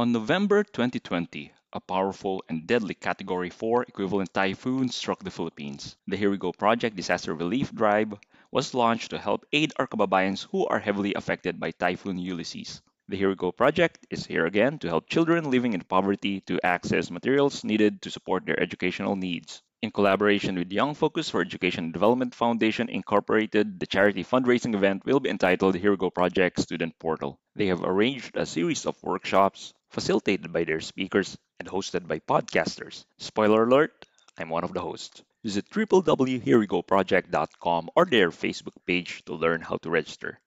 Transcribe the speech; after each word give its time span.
On 0.00 0.12
November 0.12 0.64
2020, 0.64 1.52
a 1.74 1.80
powerful 1.80 2.42
and 2.48 2.66
deadly 2.66 2.94
Category 2.94 3.50
4 3.50 3.82
equivalent 3.82 4.32
typhoon 4.32 4.88
struck 4.88 5.22
the 5.22 5.30
Philippines. 5.30 5.94
The 6.06 6.16
Here 6.16 6.30
We 6.30 6.38
Go 6.38 6.52
Project 6.52 6.96
Disaster 6.96 7.34
Relief 7.34 7.70
Drive 7.74 8.14
was 8.50 8.72
launched 8.72 9.10
to 9.10 9.18
help 9.18 9.44
aid 9.52 9.74
our 9.76 9.86
kababayans 9.86 10.46
who 10.52 10.66
are 10.68 10.78
heavily 10.78 11.12
affected 11.12 11.60
by 11.60 11.72
Typhoon 11.72 12.16
Ulysses. 12.16 12.80
The 13.08 13.18
Here 13.18 13.28
We 13.28 13.34
Go 13.34 13.52
project 13.52 14.06
is 14.08 14.24
here 14.24 14.46
again 14.46 14.78
to 14.78 14.88
help 14.88 15.06
children 15.06 15.50
living 15.50 15.74
in 15.74 15.82
poverty 15.82 16.40
to 16.46 16.64
access 16.64 17.10
materials 17.10 17.62
needed 17.62 18.00
to 18.00 18.10
support 18.10 18.46
their 18.46 18.58
educational 18.58 19.16
needs. 19.16 19.60
In 19.82 19.90
collaboration 19.90 20.56
with 20.56 20.72
Young 20.72 20.94
Focus 20.94 21.28
for 21.28 21.42
Education 21.42 21.84
and 21.84 21.92
Development 21.92 22.34
Foundation 22.34 22.88
Incorporated, 22.88 23.78
the 23.78 23.86
charity 23.86 24.24
fundraising 24.24 24.74
event 24.74 25.04
will 25.04 25.20
be 25.20 25.28
entitled 25.28 25.74
Here 25.74 25.90
We 25.90 25.98
Go 25.98 26.08
Project 26.08 26.58
Student 26.58 26.98
Portal. 26.98 27.38
They 27.54 27.66
have 27.66 27.84
arranged 27.84 28.38
a 28.38 28.46
series 28.46 28.86
of 28.86 28.96
workshops 29.02 29.74
facilitated 29.90 30.52
by 30.52 30.64
their 30.64 30.80
speakers 30.80 31.36
and 31.58 31.68
hosted 31.68 32.08
by 32.08 32.20
podcasters. 32.20 33.04
Spoiler 33.18 33.64
alert, 33.64 34.06
I'm 34.38 34.48
one 34.48 34.64
of 34.64 34.72
the 34.72 34.80
hosts. 34.80 35.22
Visit 35.44 35.68
www.herewegoproject.com 35.70 37.90
or 37.94 38.06
their 38.06 38.30
Facebook 38.30 38.76
page 38.86 39.22
to 39.26 39.34
learn 39.34 39.60
how 39.60 39.76
to 39.78 39.90
register. 39.90 40.40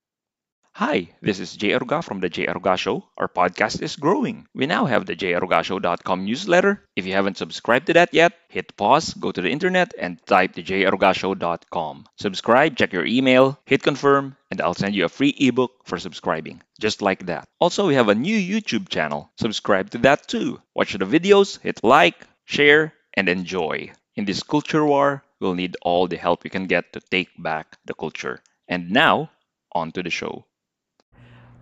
Hi, 0.78 1.10
this 1.22 1.40
is 1.40 1.56
Jay 1.56 1.70
Aruga 1.70 2.04
from 2.04 2.20
the 2.20 2.30
Jay 2.30 2.48
Aruga 2.48 2.76
Show. 2.76 3.06
Our 3.16 3.28
podcast 3.28 3.84
is 3.84 3.96
growing. 3.96 4.48
We 4.56 4.66
now 4.66 4.86
have 4.86 5.06
the 5.06 5.16
jayarugashow.com 5.16 6.26
newsletter. 6.26 6.84
If 6.96 7.06
you 7.06 7.14
haven't 7.14 7.38
subscribed 7.38 7.86
to 7.86 7.94
that 7.94 8.12
yet, 8.12 8.34
hit 8.50 8.76
pause, 8.76 9.14
go 9.14 9.32
to 9.32 9.40
the 9.40 9.52
internet, 9.52 9.94
and 10.00 10.20
type 10.26 10.54
the 10.54 10.64
jayarugashow.com. 10.64 12.08
Subscribe, 12.18 12.76
check 12.76 12.92
your 12.92 13.06
email, 13.06 13.60
hit 13.68 13.84
confirm, 13.84 14.36
and 14.50 14.62
I'll 14.62 14.74
send 14.74 14.96
you 14.96 15.06
a 15.06 15.10
free 15.10 15.30
ebook 15.38 15.86
for 15.86 16.00
subscribing. 16.00 16.64
Just 16.82 17.04
like 17.04 17.28
that. 17.28 17.48
Also, 17.60 17.86
we 17.86 17.94
have 17.94 18.10
a 18.10 18.16
new 18.16 18.36
YouTube 18.36 18.90
channel. 18.90 19.30
Subscribe 19.38 19.92
to 19.92 20.00
that 20.00 20.28
too. 20.28 20.60
Watch 20.74 20.94
the 20.94 21.06
videos, 21.06 21.60
hit 21.62 21.84
like, 21.84 22.26
share, 22.46 22.96
and 23.14 23.30
enjoy. 23.30 23.92
In 24.16 24.26
this 24.26 24.42
culture 24.42 24.84
war, 24.84 25.24
we'll 25.40 25.54
need 25.54 25.78
all 25.84 26.08
the 26.08 26.18
help 26.18 26.44
we 26.44 26.50
can 26.50 26.66
get 26.66 26.94
to 26.94 27.00
take 27.00 27.30
back 27.38 27.78
the 27.86 27.94
culture. 27.94 28.42
And 28.68 28.90
now, 28.90 29.30
on 29.72 29.92
to 29.92 30.02
the 30.02 30.10
show. 30.10 30.46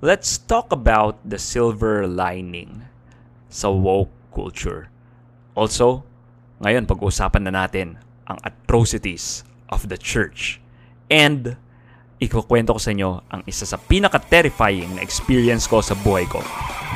Let's 0.02 0.42
talk 0.42 0.74
about 0.74 1.22
the 1.22 1.38
silver 1.38 2.10
lining 2.10 2.90
sa 3.54 3.70
woke 3.70 4.10
culture. 4.34 4.90
Also, 5.54 6.02
ngayon 6.58 6.90
pag-uusapan 6.90 7.46
na 7.46 7.54
natin 7.54 8.02
ang 8.26 8.42
atrocities 8.42 9.46
of 9.70 9.94
the 9.94 10.02
church. 10.02 10.58
And 11.14 11.54
ikukwento 12.18 12.74
ko 12.74 12.82
sa 12.82 12.98
inyo 12.98 13.22
ang 13.30 13.46
isa 13.46 13.70
sa 13.70 13.78
pinaka-terrifying 13.78 14.98
na 14.98 15.06
experience 15.06 15.70
ko 15.70 15.86
sa 15.86 15.94
buhay 16.02 16.26
ko. 16.26 16.42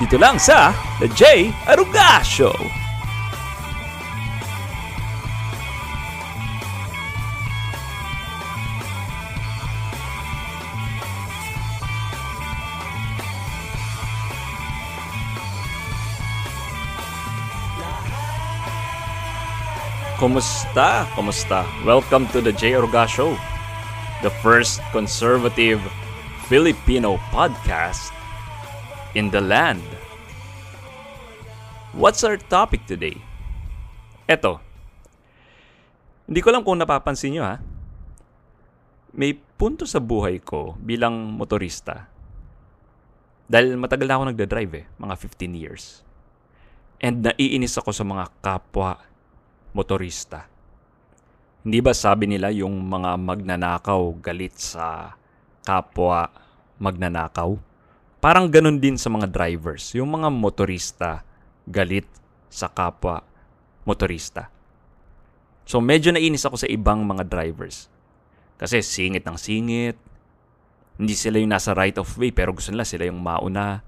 Dito 0.02 0.18
lang 0.18 0.42
sa 0.42 0.74
The 0.98 1.06
J. 1.14 1.54
Aruga 1.70 2.26
Show! 2.26 2.85
Kumusta? 20.26 21.06
Kumusta? 21.14 21.62
Welcome 21.86 22.26
to 22.34 22.42
the 22.42 22.50
J. 22.50 22.74
Orga 22.74 23.06
Show, 23.06 23.38
the 24.26 24.34
first 24.42 24.82
conservative 24.90 25.78
Filipino 26.50 27.22
podcast 27.30 28.10
in 29.14 29.30
the 29.30 29.38
land. 29.38 29.86
What's 31.94 32.26
our 32.26 32.42
topic 32.42 32.90
today? 32.90 33.22
Eto. 34.26 34.66
Hindi 36.26 36.42
ko 36.42 36.50
lang 36.50 36.66
kung 36.66 36.82
napapansin 36.82 37.38
nyo 37.38 37.46
ha. 37.46 37.62
May 39.14 39.38
punto 39.38 39.86
sa 39.86 40.02
buhay 40.02 40.42
ko 40.42 40.74
bilang 40.82 41.38
motorista. 41.38 42.10
Dahil 43.46 43.78
matagal 43.78 44.10
na 44.10 44.18
ako 44.18 44.24
nagda-drive 44.34 44.74
eh, 44.74 44.86
mga 44.98 45.22
15 45.22 45.54
years. 45.54 46.02
And 46.98 47.22
naiinis 47.22 47.78
ako 47.78 47.94
sa 47.94 48.02
mga 48.02 48.26
kapwa 48.42 49.14
motorista. 49.76 50.48
Hindi 51.68 51.84
ba 51.84 51.92
sabi 51.92 52.32
nila 52.32 52.48
yung 52.56 52.80
mga 52.88 53.20
magnanakaw 53.20 54.24
galit 54.24 54.56
sa 54.56 55.20
kapwa 55.68 56.32
magnanakaw? 56.80 57.60
Parang 58.24 58.48
ganun 58.48 58.80
din 58.80 58.96
sa 58.96 59.12
mga 59.12 59.28
drivers. 59.28 59.92
Yung 60.00 60.16
mga 60.16 60.32
motorista 60.32 61.28
galit 61.68 62.08
sa 62.48 62.72
kapwa 62.72 63.20
motorista. 63.84 64.48
So 65.68 65.84
medyo 65.84 66.16
nainis 66.16 66.48
ako 66.48 66.64
sa 66.64 66.72
ibang 66.72 67.04
mga 67.04 67.28
drivers. 67.28 67.92
Kasi 68.56 68.80
singit 68.80 69.28
ng 69.28 69.36
singit. 69.36 70.00
Hindi 70.96 71.12
sila 71.18 71.44
yung 71.44 71.52
nasa 71.52 71.76
right 71.76 72.00
of 72.00 72.08
way 72.16 72.32
pero 72.32 72.56
gusto 72.56 72.72
nila 72.72 72.88
sila 72.88 73.04
yung 73.12 73.20
mauna. 73.20 73.84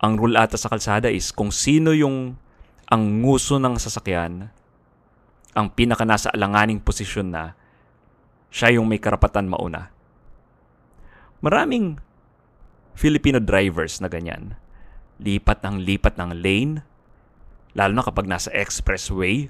Ang 0.00 0.16
rule 0.16 0.40
ata 0.40 0.56
sa 0.56 0.72
kalsada 0.72 1.12
is 1.12 1.28
kung 1.34 1.52
sino 1.52 1.92
yung 1.92 2.38
ang 2.88 3.02
nguso 3.20 3.60
ng 3.60 3.76
sasakyan, 3.76 4.50
ang 5.52 5.68
pinaka 5.72 6.08
nasa 6.08 6.32
alanganing 6.32 6.80
posisyon 6.80 7.28
na 7.28 7.52
siya 8.52 8.76
yung 8.76 8.88
may 8.88 9.00
karapatan 9.00 9.48
mauna. 9.48 9.92
Maraming 11.44 12.00
Filipino 12.92 13.40
drivers 13.40 14.00
na 14.00 14.08
ganyan. 14.08 14.56
Lipat 15.20 15.64
ng 15.64 15.76
lipat 15.80 16.20
ng 16.20 16.30
lane, 16.36 16.84
lalo 17.72 17.92
na 17.96 18.04
kapag 18.04 18.28
nasa 18.28 18.52
expressway. 18.52 19.48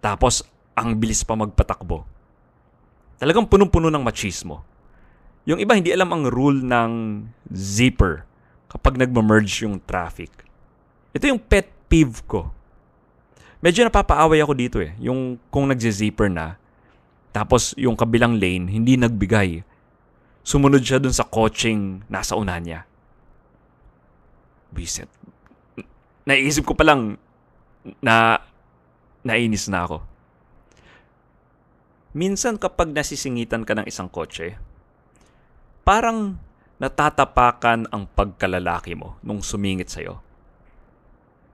Tapos, 0.00 0.44
ang 0.76 0.96
bilis 0.96 1.24
pa 1.24 1.36
magpatakbo. 1.36 2.04
Talagang 3.16 3.48
punong-puno 3.48 3.88
ng 3.88 4.04
machismo. 4.04 4.64
Yung 5.48 5.60
iba 5.62 5.72
hindi 5.72 5.94
alam 5.94 6.10
ang 6.12 6.24
rule 6.28 6.60
ng 6.60 6.92
zipper 7.48 8.28
kapag 8.68 9.00
nagma-merge 9.00 9.64
yung 9.64 9.80
traffic. 9.84 10.44
Ito 11.16 11.32
yung 11.32 11.40
pet 11.40 11.70
peeve 11.86 12.18
ko 12.26 12.55
medyo 13.66 13.82
napapaaway 13.82 14.38
ako 14.38 14.54
dito 14.54 14.78
eh. 14.78 14.94
Yung 15.02 15.42
kung 15.50 15.66
nagze-zipper 15.66 16.30
na, 16.30 16.54
tapos 17.34 17.74
yung 17.74 17.98
kabilang 17.98 18.38
lane, 18.38 18.70
hindi 18.70 18.94
nagbigay. 18.94 19.66
Sumunod 20.46 20.86
siya 20.86 21.02
dun 21.02 21.10
sa 21.10 21.26
coaching 21.26 22.06
nasa 22.06 22.38
una 22.38 22.54
niya. 22.62 22.86
Bisit. 24.70 25.10
Naiisip 26.22 26.62
ko 26.62 26.78
pa 26.78 26.86
lang 26.86 27.18
na 27.98 28.38
nainis 29.26 29.66
na 29.66 29.82
ako. 29.82 29.98
Minsan 32.14 32.62
kapag 32.62 32.94
nasisingitan 32.94 33.66
ka 33.66 33.74
ng 33.74 33.90
isang 33.90 34.06
kotse, 34.06 34.54
parang 35.82 36.38
natatapakan 36.78 37.90
ang 37.90 38.06
pagkalalaki 38.14 38.94
mo 38.94 39.18
nung 39.26 39.42
sumingit 39.42 39.90
sa'yo. 39.90 40.22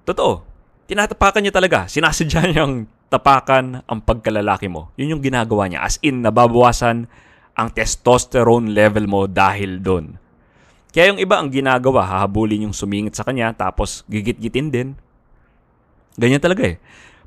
Totoo, 0.04 0.51
tinatapakan 0.92 1.41
niya 1.41 1.56
talaga. 1.56 1.88
Sinasadya 1.88 2.44
niyang 2.53 2.84
tapakan 3.08 3.80
ang 3.88 4.00
pagkalalaki 4.04 4.69
mo. 4.69 4.92
Yun 5.00 5.16
yung 5.16 5.22
ginagawa 5.25 5.64
niya. 5.72 5.80
As 5.80 5.97
in, 6.04 6.20
nababawasan 6.20 7.08
ang 7.56 7.69
testosterone 7.72 8.76
level 8.76 9.08
mo 9.08 9.25
dahil 9.25 9.81
doon. 9.81 10.20
Kaya 10.92 11.08
yung 11.08 11.20
iba 11.20 11.41
ang 11.41 11.48
ginagawa, 11.48 12.04
hahabulin 12.04 12.69
yung 12.69 12.76
sumingit 12.76 13.16
sa 13.16 13.25
kanya, 13.25 13.56
tapos 13.56 14.04
gigit-gitin 14.12 14.69
din. 14.69 14.88
Ganyan 16.20 16.44
talaga 16.44 16.69
eh. 16.69 16.76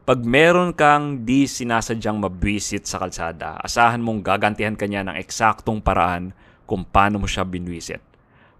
Pag 0.06 0.22
meron 0.22 0.70
kang 0.70 1.26
di 1.26 1.50
sinasadyang 1.50 2.22
mabwisit 2.22 2.86
sa 2.86 3.02
kalsada, 3.02 3.58
asahan 3.58 3.98
mong 3.98 4.22
gagantihan 4.22 4.78
kanya 4.78 5.10
ng 5.10 5.18
eksaktong 5.18 5.82
paraan 5.82 6.30
kung 6.70 6.86
paano 6.86 7.18
mo 7.18 7.26
siya 7.26 7.42
binwisit. 7.42 8.06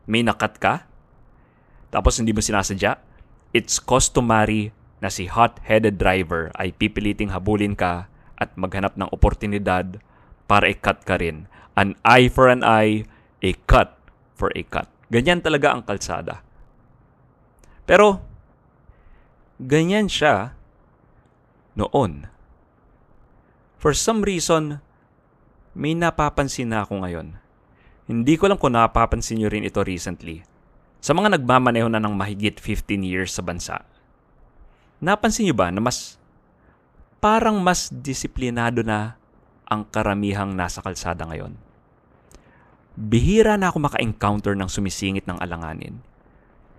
May 0.10 0.26
nakat 0.26 0.58
ka, 0.58 0.90
tapos 1.94 2.18
hindi 2.18 2.34
mo 2.34 2.42
sinasadya, 2.42 2.98
it's 3.54 3.78
customary 3.78 4.74
na 5.04 5.12
si 5.12 5.28
hot-headed 5.28 6.00
driver 6.00 6.52
ay 6.56 6.72
pipiliting 6.72 7.32
habulin 7.32 7.76
ka 7.76 8.08
at 8.40 8.56
maghanap 8.56 8.96
ng 8.96 9.12
oportunidad 9.12 10.00
para 10.46 10.70
i-cut 10.70 11.04
ka 11.04 11.20
rin. 11.20 11.50
An 11.76 12.00
eye 12.08 12.32
for 12.32 12.48
an 12.48 12.64
eye, 12.64 13.04
a 13.44 13.52
cut 13.68 14.00
for 14.36 14.52
a 14.56 14.64
cut. 14.64 14.88
Ganyan 15.12 15.44
talaga 15.44 15.76
ang 15.76 15.84
kalsada. 15.84 16.42
Pero, 17.86 18.24
ganyan 19.62 20.10
siya 20.10 20.56
noon. 21.78 22.32
For 23.78 23.94
some 23.94 24.26
reason, 24.26 24.82
may 25.76 25.94
napapansin 25.94 26.72
na 26.72 26.88
ako 26.88 27.04
ngayon. 27.04 27.38
Hindi 28.08 28.34
ko 28.40 28.50
lang 28.50 28.58
kung 28.58 28.74
napapansin 28.74 29.44
nyo 29.44 29.52
rin 29.52 29.68
ito 29.68 29.84
recently. 29.84 30.42
Sa 31.04 31.14
mga 31.14 31.38
nagmamaneho 31.38 31.86
na 31.92 32.02
ng 32.02 32.16
mahigit 32.18 32.58
15 32.58 33.06
years 33.06 33.38
sa 33.38 33.46
bansa, 33.46 33.86
Napansin 35.04 35.48
niyo 35.48 35.56
ba 35.58 35.70
na 35.70 35.84
mas 35.84 36.16
parang 37.20 37.60
mas 37.60 37.92
disiplinado 37.92 38.86
na 38.86 39.20
ang 39.66 39.84
karamihang 39.84 40.54
nasa 40.54 40.80
kalsada 40.80 41.26
ngayon? 41.26 41.58
Bihira 42.96 43.60
na 43.60 43.68
ako 43.68 43.92
maka-encounter 43.92 44.56
ng 44.56 44.72
sumisingit 44.72 45.28
ng 45.28 45.36
alanganin. 45.42 46.00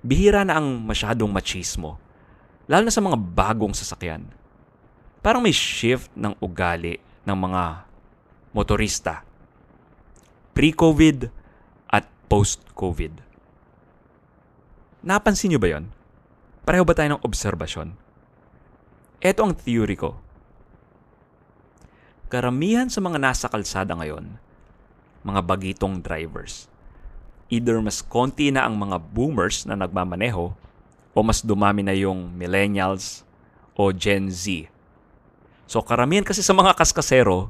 bihira 0.07 0.47
na 0.47 0.63
ang 0.63 0.87
masyadong 0.87 1.29
machismo. 1.35 1.99
Lalo 2.71 2.87
na 2.87 2.95
sa 2.95 3.03
mga 3.03 3.19
bagong 3.19 3.75
sasakyan. 3.75 4.23
Parang 5.19 5.43
may 5.43 5.51
shift 5.51 6.07
ng 6.15 6.39
ugali 6.39 7.03
ng 7.27 7.35
mga 7.35 7.83
motorista. 8.55 9.27
Pre-COVID 10.55 11.27
at 11.91 12.07
post-COVID. 12.31 13.19
Napansin 15.03 15.51
nyo 15.55 15.59
ba 15.59 15.69
yon? 15.75 15.91
Pareho 16.62 16.87
ba 16.87 16.95
tayo 16.95 17.19
ng 17.19 17.25
obserbasyon? 17.27 18.06
Ito 19.25 19.49
ang 19.49 19.57
theory 19.57 19.97
ko. 19.97 20.21
Karamihan 22.29 22.93
sa 22.93 23.01
mga 23.01 23.17
nasa 23.17 23.47
kalsada 23.49 23.97
ngayon, 23.97 24.37
mga 25.25 25.41
bagitong 25.41 26.05
drivers. 26.05 26.69
Either 27.49 27.81
mas 27.81 28.05
konti 28.05 28.53
na 28.53 28.69
ang 28.69 28.77
mga 28.77 29.01
boomers 29.01 29.65
na 29.65 29.79
nagmamaneho 29.79 30.53
o 31.17 31.19
mas 31.25 31.41
dumami 31.41 31.81
na 31.81 31.97
yung 31.97 32.29
millennials 32.37 33.25
o 33.73 33.89
Gen 33.89 34.29
Z. 34.29 34.69
So 35.65 35.81
karamihan 35.81 36.27
kasi 36.27 36.45
sa 36.45 36.53
mga 36.53 36.77
kaskasero, 36.77 37.49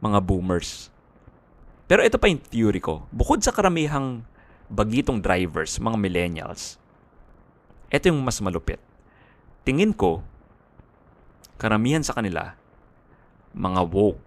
mga 0.00 0.18
boomers. 0.24 0.88
Pero 1.84 2.00
ito 2.00 2.16
pa 2.16 2.32
yung 2.32 2.40
theory 2.40 2.80
ko. 2.80 3.04
Bukod 3.12 3.44
sa 3.44 3.52
karamihang 3.52 4.24
bagitong 4.72 5.20
drivers, 5.20 5.76
mga 5.76 5.98
millennials, 6.00 6.80
ito 7.92 8.08
yung 8.08 8.24
mas 8.24 8.40
malupit. 8.40 8.80
Tingin 9.62 9.94
ko, 9.94 10.26
karamihan 11.54 12.02
sa 12.02 12.18
kanila, 12.18 12.58
mga 13.54 13.86
woke 13.86 14.18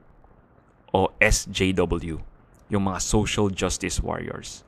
o 0.95 1.11
SJW, 1.19 2.23
yung 2.71 2.83
mga 2.87 2.99
social 3.03 3.51
justice 3.51 3.99
warriors. 3.99 4.63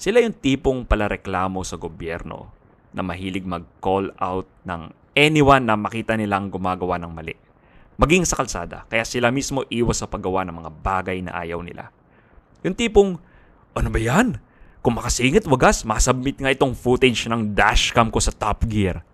Sila 0.00 0.24
yung 0.24 0.32
tipong 0.32 0.88
palareklamo 0.88 1.60
sa 1.60 1.76
gobyerno 1.76 2.48
na 2.96 3.04
mahilig 3.04 3.44
mag-call 3.44 4.08
out 4.16 4.48
ng 4.64 4.88
anyone 5.12 5.68
na 5.68 5.76
makita 5.76 6.16
nilang 6.16 6.48
gumagawa 6.48 6.96
ng 6.96 7.12
mali. 7.12 7.36
Maging 8.00 8.24
sa 8.24 8.40
kalsada, 8.40 8.88
kaya 8.88 9.04
sila 9.04 9.28
mismo 9.28 9.68
iwas 9.68 10.00
sa 10.00 10.08
paggawa 10.08 10.48
ng 10.48 10.64
mga 10.64 10.70
bagay 10.80 11.20
na 11.20 11.36
ayaw 11.36 11.60
nila. 11.60 11.92
Yung 12.64 12.72
tipong, 12.72 13.20
ano 13.76 13.88
ba 13.92 14.00
yan? 14.00 14.40
Kung 14.80 14.96
makasingit, 14.96 15.44
wagas, 15.44 15.84
masubmit 15.84 16.40
nga 16.40 16.48
itong 16.48 16.72
footage 16.72 17.28
ng 17.28 17.52
dashcam 17.52 18.08
ko 18.08 18.16
sa 18.16 18.32
Top 18.32 18.64
Gear. 18.64 19.04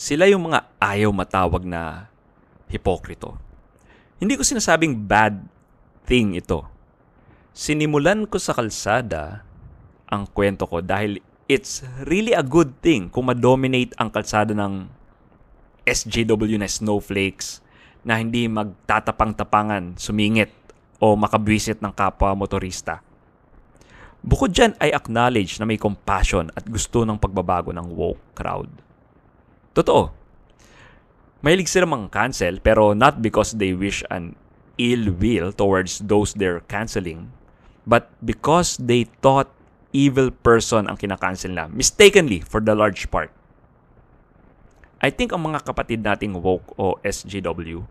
Sila 0.00 0.24
yung 0.24 0.48
mga 0.48 0.64
ayaw 0.80 1.12
matawag 1.12 1.60
na 1.68 2.08
hipokrito. 2.72 3.36
Hindi 4.16 4.32
ko 4.32 4.40
sinasabing 4.40 4.96
bad 4.96 5.44
thing 6.08 6.40
ito. 6.40 6.64
Sinimulan 7.52 8.24
ko 8.24 8.40
sa 8.40 8.56
kalsada 8.56 9.44
ang 10.08 10.24
kwento 10.24 10.64
ko 10.64 10.80
dahil 10.80 11.20
it's 11.52 11.84
really 12.08 12.32
a 12.32 12.40
good 12.40 12.80
thing 12.80 13.12
kung 13.12 13.28
ma-dominate 13.28 13.92
ang 14.00 14.08
kalsada 14.08 14.56
ng 14.56 14.88
SJW 15.84 16.56
na 16.56 16.64
snowflakes 16.72 17.60
na 18.00 18.16
hindi 18.16 18.48
magtatapang-tapangan, 18.48 20.00
sumingit 20.00 20.48
o 20.96 21.12
makabwisit 21.12 21.84
ng 21.84 21.92
kapwa 21.92 22.32
motorista. 22.32 23.04
Bukod 24.24 24.48
dyan 24.56 24.72
ay 24.80 24.96
acknowledge 24.96 25.60
na 25.60 25.68
may 25.68 25.76
compassion 25.76 26.48
at 26.56 26.64
gusto 26.64 27.04
ng 27.04 27.20
pagbabago 27.20 27.68
ng 27.68 27.84
woke 27.92 28.32
crowd. 28.32 28.88
Totoo. 29.76 30.10
Mahilig 31.40 31.70
sila 31.70 31.88
mga 31.88 32.12
cancel 32.12 32.60
pero 32.60 32.92
not 32.92 33.24
because 33.24 33.56
they 33.56 33.72
wish 33.72 34.04
an 34.12 34.36
ill 34.76 35.12
will 35.16 35.52
towards 35.52 36.00
those 36.04 36.36
they're 36.36 36.60
canceling, 36.68 37.32
but 37.88 38.12
because 38.20 38.76
they 38.76 39.08
thought 39.24 39.48
evil 39.92 40.28
person 40.30 40.86
ang 40.86 41.00
kinakancel 41.00 41.52
na, 41.52 41.66
mistakenly 41.68 42.44
for 42.44 42.60
the 42.60 42.76
large 42.76 43.08
part. 43.08 43.32
I 45.00 45.08
think 45.08 45.32
ang 45.32 45.48
mga 45.48 45.64
kapatid 45.64 46.04
nating 46.04 46.44
woke 46.44 46.76
o 46.76 47.00
SJW, 47.00 47.88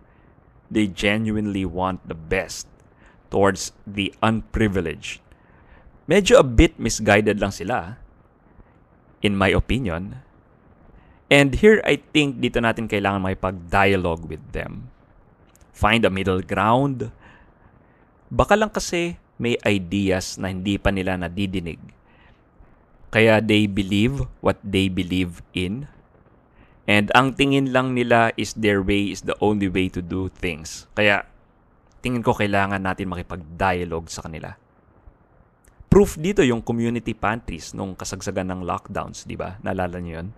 they 0.70 0.86
genuinely 0.86 1.66
want 1.66 2.06
the 2.06 2.14
best 2.14 2.70
towards 3.34 3.74
the 3.90 4.14
unprivileged 4.22 5.26
medyo 6.10 6.42
a 6.42 6.44
bit 6.44 6.82
misguided 6.82 7.38
lang 7.38 7.54
sila, 7.54 8.02
in 9.22 9.38
my 9.38 9.54
opinion. 9.54 10.26
And 11.30 11.54
here, 11.54 11.78
I 11.86 12.02
think 12.02 12.42
dito 12.42 12.58
natin 12.58 12.90
kailangan 12.90 13.22
makipag-dialogue 13.22 14.26
with 14.26 14.42
them. 14.50 14.90
Find 15.70 16.02
a 16.02 16.10
middle 16.10 16.42
ground. 16.42 17.14
Baka 18.34 18.58
lang 18.58 18.74
kasi 18.74 19.22
may 19.38 19.56
ideas 19.62 20.42
na 20.42 20.50
hindi 20.50 20.82
pa 20.82 20.90
nila 20.90 21.16
nadidinig. 21.16 21.78
Kaya 23.14 23.42
they 23.42 23.70
believe 23.70 24.26
what 24.42 24.58
they 24.66 24.90
believe 24.90 25.46
in. 25.54 25.86
And 26.90 27.14
ang 27.14 27.38
tingin 27.38 27.70
lang 27.70 27.94
nila 27.94 28.34
is 28.34 28.58
their 28.58 28.82
way 28.82 29.14
is 29.14 29.22
the 29.22 29.38
only 29.38 29.70
way 29.70 29.86
to 29.94 30.02
do 30.02 30.34
things. 30.34 30.90
Kaya 30.98 31.30
tingin 32.02 32.26
ko 32.26 32.34
kailangan 32.34 32.82
natin 32.82 33.06
makipag-dialogue 33.06 34.10
sa 34.10 34.26
kanila. 34.26 34.58
Proof 35.90 36.18
dito 36.18 36.42
yung 36.42 36.66
community 36.66 37.14
pantries 37.14 37.78
nung 37.78 37.94
kasagsagan 37.94 38.50
ng 38.50 38.62
lockdowns, 38.66 39.26
di 39.30 39.38
ba? 39.38 39.58
Naalala 39.62 40.02
niyo 40.02 40.22
yun? 40.22 40.30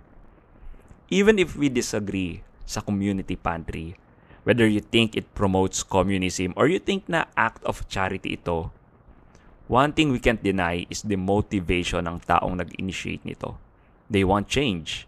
Even 1.11 1.35
if 1.35 1.59
we 1.59 1.67
disagree 1.67 2.39
sa 2.63 2.79
community 2.79 3.35
pantry, 3.35 3.99
whether 4.47 4.63
you 4.63 4.79
think 4.79 5.13
it 5.19 5.27
promotes 5.35 5.83
communism 5.83 6.55
or 6.55 6.71
you 6.71 6.79
think 6.79 7.03
na 7.11 7.27
act 7.35 7.59
of 7.67 7.83
charity 7.91 8.39
ito, 8.39 8.71
one 9.67 9.91
thing 9.91 10.15
we 10.15 10.23
can't 10.23 10.39
deny 10.39 10.87
is 10.87 11.03
the 11.03 11.19
motivation 11.19 12.07
ng 12.07 12.23
taong 12.23 12.63
nag-initiate 12.63 13.27
nito. 13.27 13.59
They 14.07 14.23
want 14.23 14.47
change. 14.47 15.03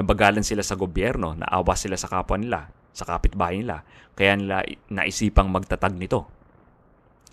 Nabagalan 0.00 0.48
sila 0.48 0.64
sa 0.64 0.80
gobyerno, 0.80 1.36
naawa 1.36 1.76
sila 1.76 2.00
sa 2.00 2.08
kapwa 2.08 2.40
nila, 2.40 2.72
sa 2.96 3.04
kapitbahay 3.04 3.60
nila, 3.60 3.84
kaya 4.16 4.32
nila 4.32 4.64
naisipang 4.88 5.52
magtatag 5.52 5.92
nito. 5.92 6.24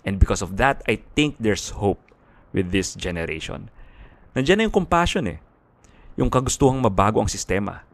And 0.04 0.20
because 0.20 0.44
of 0.44 0.60
that, 0.60 0.84
I 0.84 1.00
think 1.16 1.40
there's 1.40 1.80
hope 1.80 2.04
with 2.52 2.76
this 2.76 2.92
generation. 2.92 3.72
Nandiyan 4.36 4.60
na 4.60 4.64
yung 4.68 4.76
compassion 4.84 5.24
eh. 5.32 5.40
Yung 6.20 6.28
kagustuhang 6.28 6.76
mabago 6.76 7.24
ang 7.24 7.32
sistema. 7.32 7.85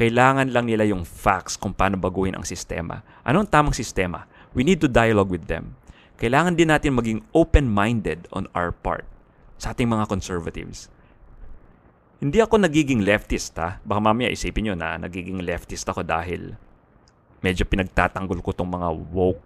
Kailangan 0.00 0.48
lang 0.48 0.64
nila 0.64 0.88
yung 0.88 1.04
facts 1.04 1.60
kung 1.60 1.76
paano 1.76 2.00
baguhin 2.00 2.32
ang 2.32 2.48
sistema. 2.48 3.04
Ano 3.20 3.44
ang 3.44 3.48
tamang 3.52 3.76
sistema? 3.76 4.24
We 4.56 4.64
need 4.64 4.80
to 4.80 4.88
dialogue 4.88 5.28
with 5.28 5.44
them. 5.44 5.76
Kailangan 6.16 6.56
din 6.56 6.72
natin 6.72 6.96
maging 6.96 7.20
open-minded 7.36 8.24
on 8.32 8.48
our 8.56 8.72
part 8.72 9.04
sa 9.60 9.76
ating 9.76 9.92
mga 9.92 10.08
conservatives. 10.08 10.88
Hindi 12.16 12.40
ako 12.40 12.64
nagiging 12.64 13.04
leftist 13.04 13.52
ha. 13.60 13.76
Baka 13.84 14.00
mamaya 14.00 14.32
isipin 14.32 14.72
nyo 14.72 14.74
na 14.76 14.96
nagiging 14.96 15.44
leftist 15.44 15.84
ako 15.84 16.00
dahil 16.00 16.56
medyo 17.44 17.68
pinagtatanggol 17.68 18.40
ko 18.40 18.56
tong 18.56 18.72
mga 18.72 18.88
woke 19.12 19.44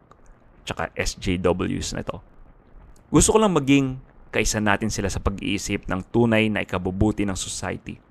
tsaka 0.62 0.94
SJWs 0.94 1.98
na 1.98 2.06
to. 2.06 2.22
Gusto 3.10 3.34
ko 3.34 3.42
lang 3.42 3.58
maging 3.58 3.98
kaisa 4.30 4.62
natin 4.62 4.86
sila 4.86 5.10
sa 5.10 5.18
pag-iisip 5.18 5.90
ng 5.90 5.98
tunay 6.14 6.46
na 6.46 6.62
ikabubuti 6.62 7.26
ng 7.26 7.34
society. 7.34 8.03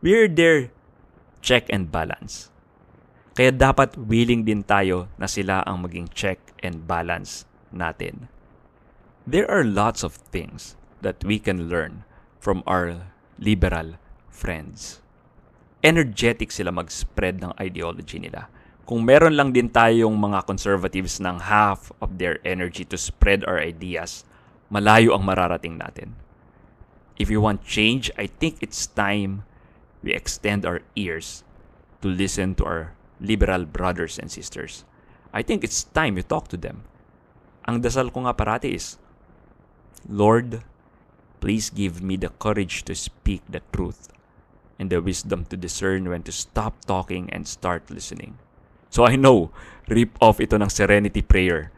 We're 0.00 0.32
there 0.32 0.72
check 1.44 1.68
and 1.68 1.92
balance. 1.92 2.48
Kaya 3.36 3.52
dapat 3.52 4.00
willing 4.00 4.48
din 4.48 4.64
tayo 4.64 5.12
na 5.20 5.28
sila 5.28 5.60
ang 5.68 5.84
maging 5.84 6.08
check 6.16 6.40
and 6.64 6.88
balance 6.88 7.44
natin. 7.68 8.32
There 9.28 9.44
are 9.44 9.60
lots 9.60 10.00
of 10.00 10.16
things 10.32 10.72
that 11.04 11.20
we 11.20 11.36
can 11.36 11.68
learn 11.68 12.08
from 12.40 12.64
our 12.64 13.12
liberal 13.36 14.00
friends. 14.32 15.04
Energetic 15.84 16.48
sila 16.48 16.72
mag-spread 16.72 17.44
ng 17.44 17.52
ideology 17.60 18.16
nila. 18.16 18.48
Kung 18.88 19.04
meron 19.04 19.36
lang 19.36 19.52
din 19.52 19.68
tayong 19.68 20.16
mga 20.16 20.48
conservatives 20.48 21.20
ng 21.20 21.44
half 21.44 21.92
of 22.00 22.16
their 22.16 22.40
energy 22.40 22.88
to 22.88 22.96
spread 22.96 23.44
our 23.44 23.60
ideas, 23.60 24.24
malayo 24.72 25.12
ang 25.12 25.28
mararating 25.28 25.76
natin. 25.76 26.16
If 27.20 27.28
you 27.28 27.44
want 27.44 27.68
change, 27.68 28.08
I 28.16 28.32
think 28.32 28.64
it's 28.64 28.88
time 28.88 29.44
we 30.02 30.12
extend 30.12 30.64
our 30.64 30.80
ears 30.96 31.44
to 32.02 32.08
listen 32.08 32.54
to 32.56 32.64
our 32.64 32.92
liberal 33.20 33.64
brothers 33.64 34.18
and 34.18 34.30
sisters. 34.30 34.84
I 35.32 35.42
think 35.42 35.62
it's 35.62 35.84
time 35.84 36.16
you 36.16 36.24
talk 36.24 36.48
to 36.48 36.56
them. 36.56 36.82
Ang 37.68 37.84
dasal 37.84 38.10
ko 38.10 38.24
nga 38.24 38.34
parati 38.34 38.74
is, 38.74 38.96
Lord, 40.08 40.64
please 41.38 41.68
give 41.68 42.00
me 42.00 42.16
the 42.16 42.32
courage 42.40 42.82
to 42.88 42.96
speak 42.96 43.44
the 43.46 43.60
truth 43.70 44.08
and 44.80 44.88
the 44.88 45.04
wisdom 45.04 45.44
to 45.52 45.56
discern 45.60 46.08
when 46.08 46.24
to 46.24 46.32
stop 46.32 46.84
talking 46.88 47.28
and 47.30 47.46
start 47.46 47.92
listening. 47.92 48.40
So 48.88 49.04
I 49.06 49.14
know, 49.14 49.52
rip 49.86 50.16
off 50.18 50.40
ito 50.40 50.56
ng 50.56 50.72
serenity 50.72 51.20
prayer 51.20 51.70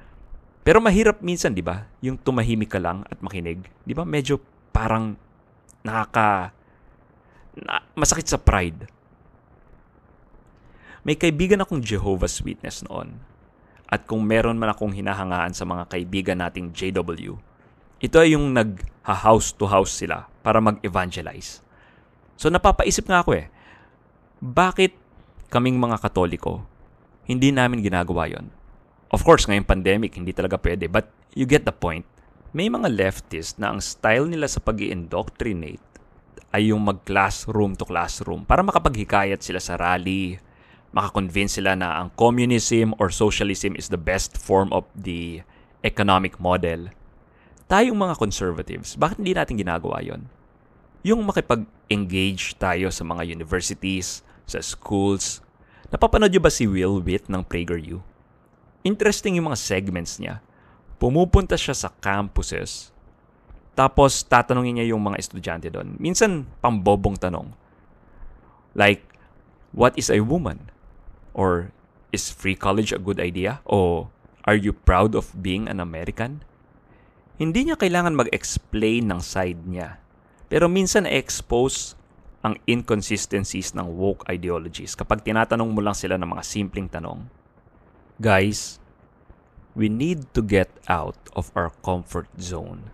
pero 0.63 0.79
mahirap 0.79 1.19
minsan, 1.21 1.53
'di 1.53 1.63
ba? 1.67 1.91
Yung 2.07 2.15
tumahimik 2.23 2.71
ka 2.71 2.79
lang 2.79 3.03
at 3.11 3.19
makinig, 3.19 3.67
'di 3.83 3.95
ba? 3.99 4.07
Medyo 4.07 4.39
parang 4.71 5.19
nakaka 5.83 6.55
na, 6.55 6.62
masakit 7.93 8.29
sa 8.29 8.41
pride. 8.41 8.89
May 11.03 11.19
kaibigan 11.19 11.61
akong 11.61 11.83
Jehovah's 11.83 12.39
Witness 12.41 12.87
noon. 12.87 13.19
At 13.93 14.09
kung 14.09 14.25
meron 14.25 14.57
man 14.57 14.73
akong 14.73 14.95
hinahangaan 14.97 15.53
sa 15.53 15.69
mga 15.69 15.85
kaibigan 15.93 16.41
nating 16.41 16.73
JW, 16.73 17.37
Ito 18.03 18.19
ay 18.19 18.35
yung 18.35 18.51
nag-house 18.51 19.55
to 19.55 19.71
house 19.71 19.95
sila 19.95 20.27
para 20.43 20.59
mag-evangelize. 20.59 21.63
So 22.35 22.51
napapaisip 22.51 23.07
nga 23.07 23.23
ako 23.23 23.39
eh, 23.39 23.47
bakit 24.43 24.99
kaming 25.47 25.79
mga 25.79 26.03
katoliko, 26.03 26.67
hindi 27.31 27.55
namin 27.55 27.79
ginagawa 27.79 28.27
yon? 28.27 28.51
Of 29.15 29.23
course, 29.23 29.47
ngayong 29.47 29.69
pandemic, 29.69 30.19
hindi 30.19 30.35
talaga 30.35 30.59
pwede. 30.59 30.91
But 30.91 31.07
you 31.37 31.47
get 31.47 31.63
the 31.63 31.71
point. 31.71 32.03
May 32.51 32.67
mga 32.67 32.91
leftist 32.91 33.63
na 33.63 33.71
ang 33.71 33.79
style 33.79 34.27
nila 34.27 34.51
sa 34.51 34.59
pag 34.59 34.83
indoctrinate 34.83 35.92
ay 36.53 36.71
yung 36.71 36.85
mag-classroom 36.85 37.73
to 37.75 37.89
classroom 37.89 38.45
para 38.45 38.61
makapaghikayat 38.61 39.41
sila 39.41 39.59
sa 39.59 39.81
rally, 39.81 40.37
makakonvince 40.93 41.57
sila 41.59 41.73
na 41.73 41.97
ang 41.97 42.13
communism 42.15 42.93
or 43.01 43.09
socialism 43.09 43.73
is 43.75 43.89
the 43.89 43.99
best 43.99 44.37
form 44.37 44.69
of 44.71 44.85
the 44.93 45.41
economic 45.81 46.37
model. 46.37 46.93
Tayong 47.73 47.97
mga 47.97 48.21
conservatives, 48.21 49.01
bakit 49.01 49.17
hindi 49.17 49.33
natin 49.33 49.57
ginagawa 49.57 50.05
yon? 50.05 50.29
Yung 51.01 51.25
makipag-engage 51.25 52.61
tayo 52.61 52.93
sa 52.93 53.03
mga 53.03 53.25
universities, 53.33 54.21
sa 54.45 54.61
schools. 54.61 55.41
Napapanood 55.89 56.31
nyo 56.31 56.43
ba 56.45 56.53
si 56.53 56.69
Will 56.69 57.01
Witt 57.01 57.33
ng 57.33 57.43
PragerU? 57.43 58.05
Interesting 58.85 59.41
yung 59.41 59.49
mga 59.49 59.59
segments 59.59 60.21
niya. 60.21 60.45
Pumupunta 61.01 61.57
siya 61.57 61.75
sa 61.75 61.89
campuses, 61.89 62.93
tapos 63.73 64.25
tatanungin 64.27 64.81
niya 64.81 64.93
yung 64.93 65.03
mga 65.03 65.21
estudyante 65.21 65.69
doon. 65.73 65.97
Minsan, 65.97 66.45
pambobong 66.61 67.17
tanong. 67.17 67.53
Like, 68.77 69.05
what 69.73 69.97
is 69.97 70.13
a 70.13 70.21
woman? 70.21 70.69
Or, 71.33 71.73
is 72.13 72.29
free 72.29 72.57
college 72.57 72.93
a 72.93 73.01
good 73.01 73.17
idea? 73.17 73.65
O, 73.65 74.13
are 74.45 74.57
you 74.57 74.77
proud 74.77 75.17
of 75.17 75.33
being 75.41 75.69
an 75.69 75.81
American? 75.81 76.45
Hindi 77.41 77.69
niya 77.69 77.81
kailangan 77.81 78.17
mag-explain 78.17 79.09
ng 79.09 79.21
side 79.25 79.65
niya 79.65 80.03
pero 80.53 80.69
minsan 80.69 81.09
expose 81.09 81.97
ang 82.45 82.61
inconsistencies 82.69 83.73
ng 83.73 83.89
woke 83.89 84.29
ideologies 84.29 84.93
kapag 84.93 85.25
tinatanong 85.25 85.73
mo 85.73 85.81
lang 85.81 85.97
sila 85.97 86.21
ng 86.21 86.29
mga 86.29 86.45
simpleng 86.45 86.93
tanong. 86.93 87.25
Guys, 88.21 88.77
we 89.73 89.89
need 89.89 90.29
to 90.37 90.45
get 90.45 90.69
out 90.93 91.17
of 91.33 91.49
our 91.57 91.73
comfort 91.81 92.29
zone. 92.37 92.93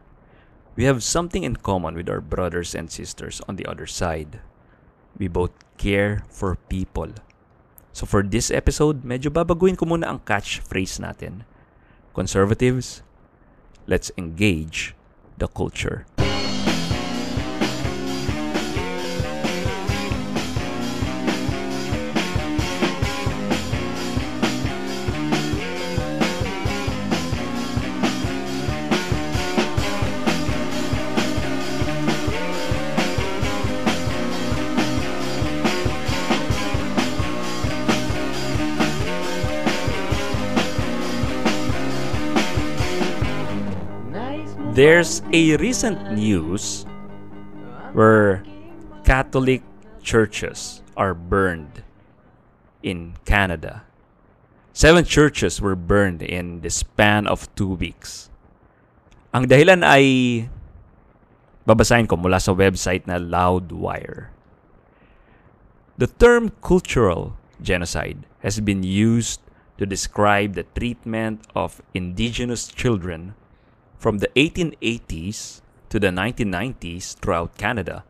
We 0.78 0.86
have 0.86 1.02
something 1.02 1.42
in 1.42 1.58
common 1.58 1.98
with 1.98 2.06
our 2.06 2.22
brothers 2.22 2.70
and 2.70 2.86
sisters 2.86 3.42
on 3.50 3.58
the 3.58 3.66
other 3.66 3.90
side. 3.90 4.38
We 5.18 5.26
both 5.26 5.50
care 5.74 6.22
for 6.30 6.54
people. 6.70 7.18
So 7.90 8.06
for 8.06 8.22
this 8.22 8.54
episode, 8.54 9.02
medyo 9.02 9.26
babaguhin 9.26 9.74
ko 9.74 9.90
muna 9.90 10.06
ang 10.06 10.22
catchphrase 10.22 11.02
natin. 11.02 11.42
Conservatives, 12.14 13.02
let's 13.90 14.14
engage 14.14 14.94
the 15.34 15.50
culture. 15.50 16.06
A 45.08 45.56
recent 45.56 46.12
news 46.12 46.84
where 47.96 48.44
Catholic 49.08 49.64
churches 50.04 50.84
are 51.00 51.16
burned 51.16 51.80
in 52.84 53.16
Canada. 53.24 53.88
Seven 54.76 55.08
churches 55.08 55.64
were 55.64 55.74
burned 55.74 56.20
in 56.20 56.60
the 56.60 56.68
span 56.68 57.24
of 57.24 57.48
two 57.56 57.72
weeks. 57.72 58.28
Ang 59.32 59.48
dahilan 59.48 59.80
ay 59.80 60.44
babasahin 61.64 62.04
ko 62.04 62.20
mula 62.20 62.36
sa 62.36 62.52
website 62.52 63.08
na 63.08 63.16
Loudwire. 63.16 64.28
The 65.96 66.12
term 66.20 66.52
cultural 66.60 67.32
genocide 67.64 68.28
has 68.44 68.60
been 68.60 68.84
used 68.84 69.40
to 69.80 69.88
describe 69.88 70.52
the 70.52 70.68
treatment 70.76 71.48
of 71.56 71.80
indigenous 71.96 72.68
children 72.68 73.32
from 73.98 74.18
the 74.18 74.28
1880s 74.36 75.60
to 75.90 75.98
the 75.98 76.08
1990s 76.08 77.16
throughout 77.18 77.56
Canada. 77.58 78.04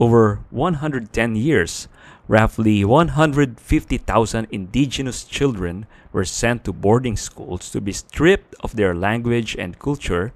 Over 0.00 0.40
110 0.50 1.36
years, 1.36 1.88
roughly 2.28 2.84
150,000 2.84 4.46
indigenous 4.50 5.24
children 5.24 5.86
were 6.12 6.24
sent 6.24 6.64
to 6.64 6.72
boarding 6.72 7.16
schools 7.16 7.70
to 7.70 7.80
be 7.80 7.92
stripped 7.92 8.54
of 8.60 8.76
their 8.76 8.94
language 8.94 9.56
and 9.56 9.78
culture, 9.78 10.32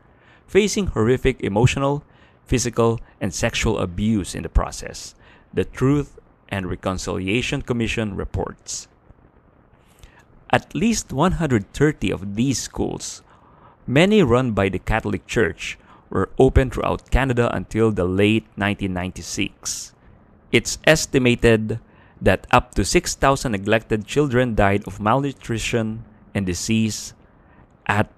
facing 0.47 0.89
horrific 0.89 1.41
emotional, 1.41 2.05
physical, 2.45 3.01
and 3.21 3.33
sexual 3.33 3.79
abuse 3.79 4.35
in 4.35 4.43
the 4.43 4.49
process. 4.49 5.15
The 5.55 5.65
Truth 5.65 6.19
and 6.49 6.67
Reconciliation 6.69 7.63
Commission 7.63 8.17
reports. 8.17 8.89
At 10.51 10.75
least 10.75 11.13
130 11.13 12.11
of 12.11 12.37
these 12.37 12.61
schools 12.61 13.23
Many 13.93 14.23
run 14.23 14.53
by 14.53 14.71
the 14.71 14.79
Catholic 14.79 15.27
Church 15.27 15.77
were 16.09 16.31
open 16.39 16.71
throughout 16.71 17.11
Canada 17.11 17.55
until 17.55 17.93
the 17.93 18.09
late 18.09 18.49
1996. 18.57 19.93
It's 20.51 20.79
estimated 20.87 21.79
that 22.19 22.47
up 22.51 22.75
to 22.77 22.87
6,000 22.87 23.53
neglected 23.53 24.07
children 24.07 24.55
died 24.55 24.89
of 24.89 24.99
malnutrition 24.99 26.05
and 26.33 26.47
disease 26.47 27.13
at 27.85 28.09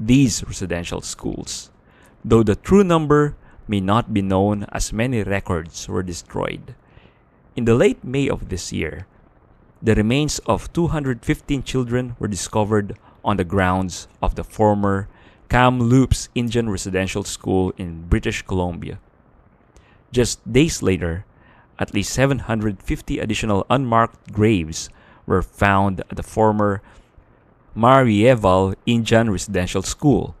these 0.00 0.42
residential 0.42 1.02
schools, 1.02 1.68
though 2.24 2.42
the 2.42 2.56
true 2.56 2.82
number 2.82 3.36
may 3.68 3.80
not 3.80 4.14
be 4.14 4.22
known 4.22 4.64
as 4.72 4.90
many 4.90 5.22
records 5.22 5.86
were 5.86 6.02
destroyed. 6.02 6.74
In 7.54 7.66
the 7.66 7.74
late 7.74 8.02
May 8.02 8.30
of 8.30 8.48
this 8.48 8.72
year, 8.72 9.04
the 9.82 9.94
remains 9.94 10.38
of 10.46 10.72
215 10.72 11.62
children 11.62 12.16
were 12.18 12.28
discovered 12.28 12.96
on 13.24 13.36
the 13.36 13.44
grounds 13.44 14.08
of 14.22 14.34
the 14.34 14.44
former 14.44 15.08
Kamloops 15.48 16.28
Indian 16.34 16.70
Residential 16.70 17.24
School 17.24 17.72
in 17.76 18.06
British 18.06 18.42
Columbia. 18.42 18.98
Just 20.12 20.40
days 20.50 20.82
later, 20.82 21.24
at 21.78 21.94
least 21.94 22.12
750 22.12 23.18
additional 23.18 23.66
unmarked 23.70 24.32
graves 24.32 24.90
were 25.26 25.42
found 25.42 26.00
at 26.10 26.16
the 26.16 26.22
former 26.22 26.82
Marieval 27.74 28.74
Indian 28.86 29.30
Residential 29.30 29.82
School. 29.82 30.34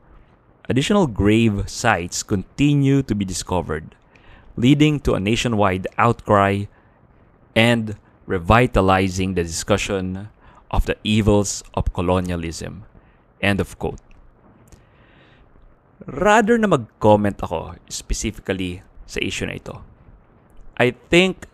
Additional 0.68 1.06
grave 1.06 1.68
sites 1.68 2.22
continue 2.22 3.02
to 3.02 3.14
be 3.14 3.24
discovered, 3.24 3.96
leading 4.56 5.00
to 5.00 5.14
a 5.14 5.20
nationwide 5.20 5.86
outcry 5.98 6.64
and 7.56 7.96
revitalizing 8.26 9.34
the 9.34 9.42
discussion 9.42 10.28
of 10.70 10.86
the 10.86 10.96
evils 11.02 11.62
of 11.74 11.92
colonialism. 11.92 12.86
End 13.42 13.60
of 13.60 13.78
quote. 13.78 14.00
Rather 16.06 16.56
na 16.56 16.66
mag-comment 16.66 17.36
ako 17.42 17.76
specifically 17.90 18.80
sa 19.04 19.20
issue 19.20 19.44
na 19.44 19.58
ito, 19.58 19.82
I 20.80 20.96
think 21.12 21.44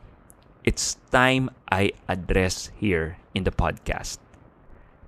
it's 0.63 1.01
time 1.11 1.51
I 1.67 1.91
address 2.07 2.71
here 2.79 3.19
in 3.35 3.43
the 3.43 3.55
podcast 3.55 4.23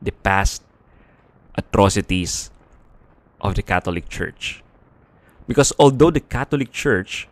the 0.02 0.10
past 0.10 0.62
atrocities 1.54 2.50
of 3.40 3.54
the 3.54 3.62
Catholic 3.62 4.08
Church. 4.08 4.62
Because 5.46 5.72
although 5.78 6.10
the 6.10 6.22
Catholic 6.22 6.70
Church 6.70 7.26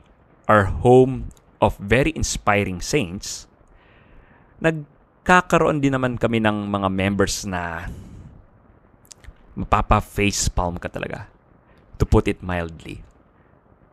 are 0.48 0.66
home 0.66 1.30
of 1.60 1.76
very 1.78 2.12
inspiring 2.14 2.80
saints, 2.80 3.46
nag 4.60 4.86
nagkakaroon 5.26 5.82
din 5.82 5.90
naman 5.90 6.14
kami 6.14 6.38
ng 6.38 6.70
mga 6.70 6.86
members 6.86 7.42
na 7.42 7.90
mapapa-face 9.58 10.46
palm 10.46 10.78
ka 10.78 10.86
talaga. 10.86 11.26
To 11.98 12.06
put 12.06 12.30
it 12.30 12.46
mildly. 12.46 13.02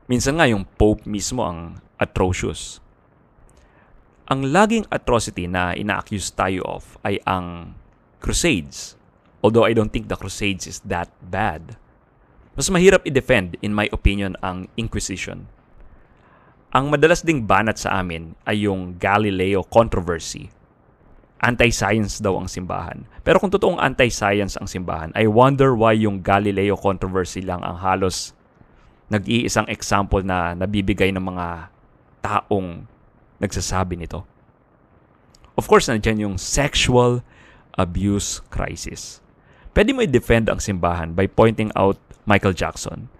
Minsan 0.06 0.38
nga 0.38 0.46
yung 0.46 0.62
Pope 0.78 1.10
mismo 1.10 1.42
ang 1.42 1.82
atrocious. 1.98 2.78
Ang 4.30 4.54
laging 4.54 4.86
atrocity 4.94 5.50
na 5.50 5.74
ina-accuse 5.74 6.30
tayo 6.30 6.62
of 6.70 7.02
ay 7.02 7.18
ang 7.26 7.74
Crusades. 8.22 8.94
Although 9.42 9.66
I 9.66 9.74
don't 9.74 9.90
think 9.90 10.14
the 10.14 10.20
Crusades 10.22 10.70
is 10.70 10.86
that 10.86 11.10
bad. 11.18 11.82
Mas 12.54 12.70
mahirap 12.70 13.10
i-defend, 13.10 13.58
in 13.66 13.74
my 13.74 13.90
opinion, 13.90 14.38
ang 14.46 14.70
Inquisition. 14.78 15.50
Ang 16.78 16.94
madalas 16.94 17.26
ding 17.26 17.50
banat 17.50 17.82
sa 17.82 17.98
amin 18.06 18.38
ay 18.46 18.70
yung 18.70 19.02
Galileo 19.02 19.66
controversy 19.66 20.54
anti-science 21.44 22.24
daw 22.24 22.40
ang 22.40 22.48
simbahan. 22.48 23.04
Pero 23.28 23.36
kung 23.38 23.52
totoong 23.52 23.84
anti-science 23.84 24.56
ang 24.56 24.66
simbahan, 24.72 25.12
I 25.12 25.28
wonder 25.28 25.76
why 25.76 25.92
yung 25.92 26.24
Galileo 26.24 26.80
controversy 26.80 27.44
lang 27.44 27.60
ang 27.62 27.76
halos 27.84 28.32
nag-iisang 29.12 29.68
example 29.68 30.24
na 30.24 30.56
nabibigay 30.56 31.12
ng 31.12 31.22
mga 31.22 31.68
taong 32.24 32.88
nagsasabi 33.44 34.00
nito. 34.00 34.24
Of 35.60 35.68
course, 35.68 35.92
nandiyan 35.92 36.32
yung 36.32 36.36
sexual 36.40 37.22
abuse 37.76 38.42
crisis. 38.48 39.20
Pwede 39.76 39.92
mo 39.92 40.02
i-defend 40.02 40.48
ang 40.48 40.64
simbahan 40.64 41.12
by 41.12 41.28
pointing 41.28 41.70
out 41.76 42.00
Michael 42.24 42.56
Jackson. 42.56 43.12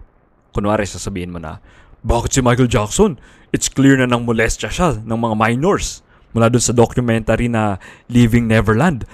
Kunwari, 0.56 0.88
sasabihin 0.88 1.34
mo 1.34 1.42
na, 1.42 1.60
bakit 2.06 2.38
si 2.38 2.42
Michael 2.42 2.70
Jackson? 2.70 3.20
It's 3.52 3.70
clear 3.70 4.00
na 4.00 4.08
nang 4.08 4.26
molestya 4.26 4.70
siya 4.70 5.02
ng 5.02 5.20
mga 5.20 5.36
minors 5.36 6.03
mula 6.34 6.50
dun 6.50 6.62
sa 6.62 6.76
documentary 6.76 7.48
na 7.48 7.78
Living 8.10 8.50
Neverland. 8.50 9.06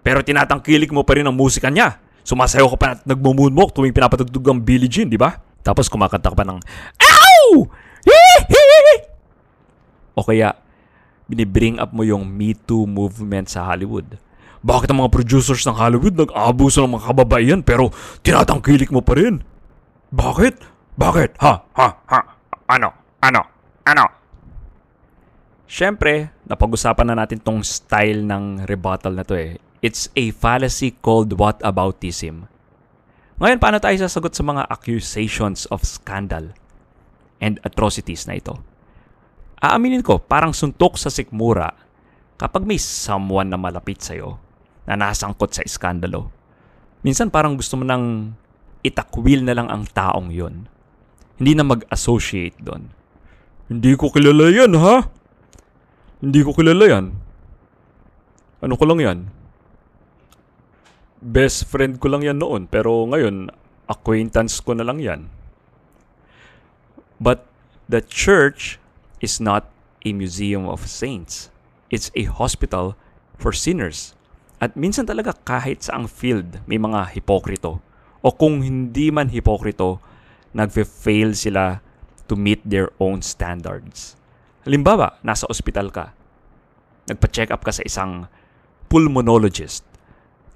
Pero 0.00 0.24
tinatangkilik 0.24 0.90
mo 0.94 1.04
pa 1.04 1.18
rin 1.18 1.26
ang 1.28 1.36
musika 1.36 1.68
niya. 1.68 2.00
Sumasayaw 2.24 2.66
ka 2.72 2.76
pa 2.78 2.86
at 2.96 3.00
nagmo-moonwalk 3.04 3.74
tuwing 3.74 3.92
pinapatugtog 3.92 4.46
ang 4.48 4.60
Billie 4.62 4.88
Jean, 4.88 5.10
di 5.10 5.20
ba? 5.20 5.36
Tapos 5.60 5.90
kumakanta 5.92 6.32
ka 6.32 6.36
pa 6.38 6.46
ng, 6.46 6.60
Ow! 7.02 7.68
o 10.18 10.24
kaya, 10.24 10.56
binibring 11.28 11.76
up 11.76 11.92
mo 11.92 12.06
yung 12.06 12.24
Me 12.24 12.56
Too 12.56 12.88
movement 12.88 13.52
sa 13.52 13.68
Hollywood. 13.68 14.16
Bakit 14.60 14.92
ang 14.92 15.00
mga 15.04 15.12
producers 15.12 15.64
ng 15.64 15.76
Hollywood 15.76 16.16
nag-abuso 16.20 16.84
ng 16.84 17.00
mga 17.00 17.06
kababaihan 17.12 17.60
pero 17.64 17.88
tinatangkilik 18.20 18.92
mo 18.92 19.00
pa 19.00 19.16
rin? 19.16 19.40
Bakit? 20.12 20.60
Bakit? 21.00 21.40
Ha? 21.40 21.64
Ha? 21.72 21.88
Ha? 22.04 22.20
Ano? 22.68 22.92
Ano? 23.24 23.40
Ano? 23.88 24.04
Siyempre, 25.64 26.34
napag-usapan 26.50 27.14
na 27.14 27.22
natin 27.22 27.38
tong 27.38 27.62
style 27.62 28.26
ng 28.26 28.66
rebuttal 28.66 29.14
na 29.14 29.22
to 29.22 29.38
eh. 29.38 29.62
It's 29.78 30.10
a 30.18 30.34
fallacy 30.34 30.98
called 30.98 31.38
whataboutism. 31.38 32.50
Ngayon, 33.38 33.62
paano 33.62 33.78
tayo 33.78 33.94
sasagot 33.96 34.34
sa 34.34 34.42
mga 34.42 34.66
accusations 34.66 35.64
of 35.70 35.86
scandal 35.86 36.52
and 37.38 37.62
atrocities 37.62 38.26
na 38.26 38.36
ito? 38.36 38.58
Aaminin 39.62 40.02
ko, 40.02 40.18
parang 40.18 40.50
suntok 40.50 40.98
sa 40.98 41.08
sikmura 41.08 41.70
kapag 42.34 42.66
may 42.66 42.76
someone 42.82 43.48
na 43.48 43.56
malapit 43.56 44.02
sa'yo 44.02 44.36
na 44.90 44.98
nasangkot 44.98 45.54
sa 45.54 45.62
iskandalo. 45.64 46.34
Minsan 47.06 47.30
parang 47.32 47.54
gusto 47.56 47.78
mo 47.78 47.86
nang 47.86 48.36
itakwil 48.82 49.46
na 49.46 49.56
lang 49.56 49.70
ang 49.70 49.86
taong 49.86 50.28
yon. 50.34 50.66
Hindi 51.40 51.52
na 51.56 51.64
mag-associate 51.64 52.58
doon. 52.60 52.92
Hindi 53.70 53.96
ko 53.96 54.12
kilala 54.12 54.50
yan, 54.52 54.76
ha? 54.76 55.19
Hindi 56.20 56.44
ko 56.44 56.52
kilala 56.52 56.84
yan. 56.84 57.06
Ano 58.60 58.76
ko 58.76 58.84
lang 58.84 59.00
yan? 59.00 59.18
Best 61.24 61.64
friend 61.64 61.96
ko 61.96 62.12
lang 62.12 62.20
yan 62.20 62.36
noon, 62.36 62.68
pero 62.68 63.08
ngayon, 63.08 63.48
acquaintance 63.88 64.60
ko 64.60 64.76
na 64.76 64.84
lang 64.84 65.00
yan. 65.00 65.32
But 67.16 67.48
the 67.88 68.04
church 68.04 68.76
is 69.24 69.40
not 69.40 69.72
a 70.04 70.12
museum 70.12 70.68
of 70.68 70.84
saints. 70.84 71.48
It's 71.88 72.12
a 72.12 72.28
hospital 72.28 73.00
for 73.40 73.56
sinners. 73.56 74.12
At 74.60 74.76
minsan 74.76 75.08
talaga 75.08 75.32
kahit 75.48 75.88
sa 75.88 75.96
ang 75.96 76.04
field 76.04 76.60
may 76.68 76.76
mga 76.76 77.16
hipokrito. 77.16 77.80
O 78.20 78.28
kung 78.28 78.60
hindi 78.60 79.08
man 79.08 79.32
hipokrito, 79.32 80.04
nagfe-fail 80.52 81.32
sila 81.32 81.80
to 82.28 82.36
meet 82.36 82.60
their 82.60 82.92
own 83.00 83.24
standards. 83.24 84.19
Halimbawa, 84.66 85.20
nasa 85.24 85.48
ospital 85.48 85.88
ka. 85.94 86.12
Nagpa-check 87.08 87.50
up 87.50 87.64
ka 87.64 87.72
sa 87.72 87.84
isang 87.86 88.28
pulmonologist 88.90 89.90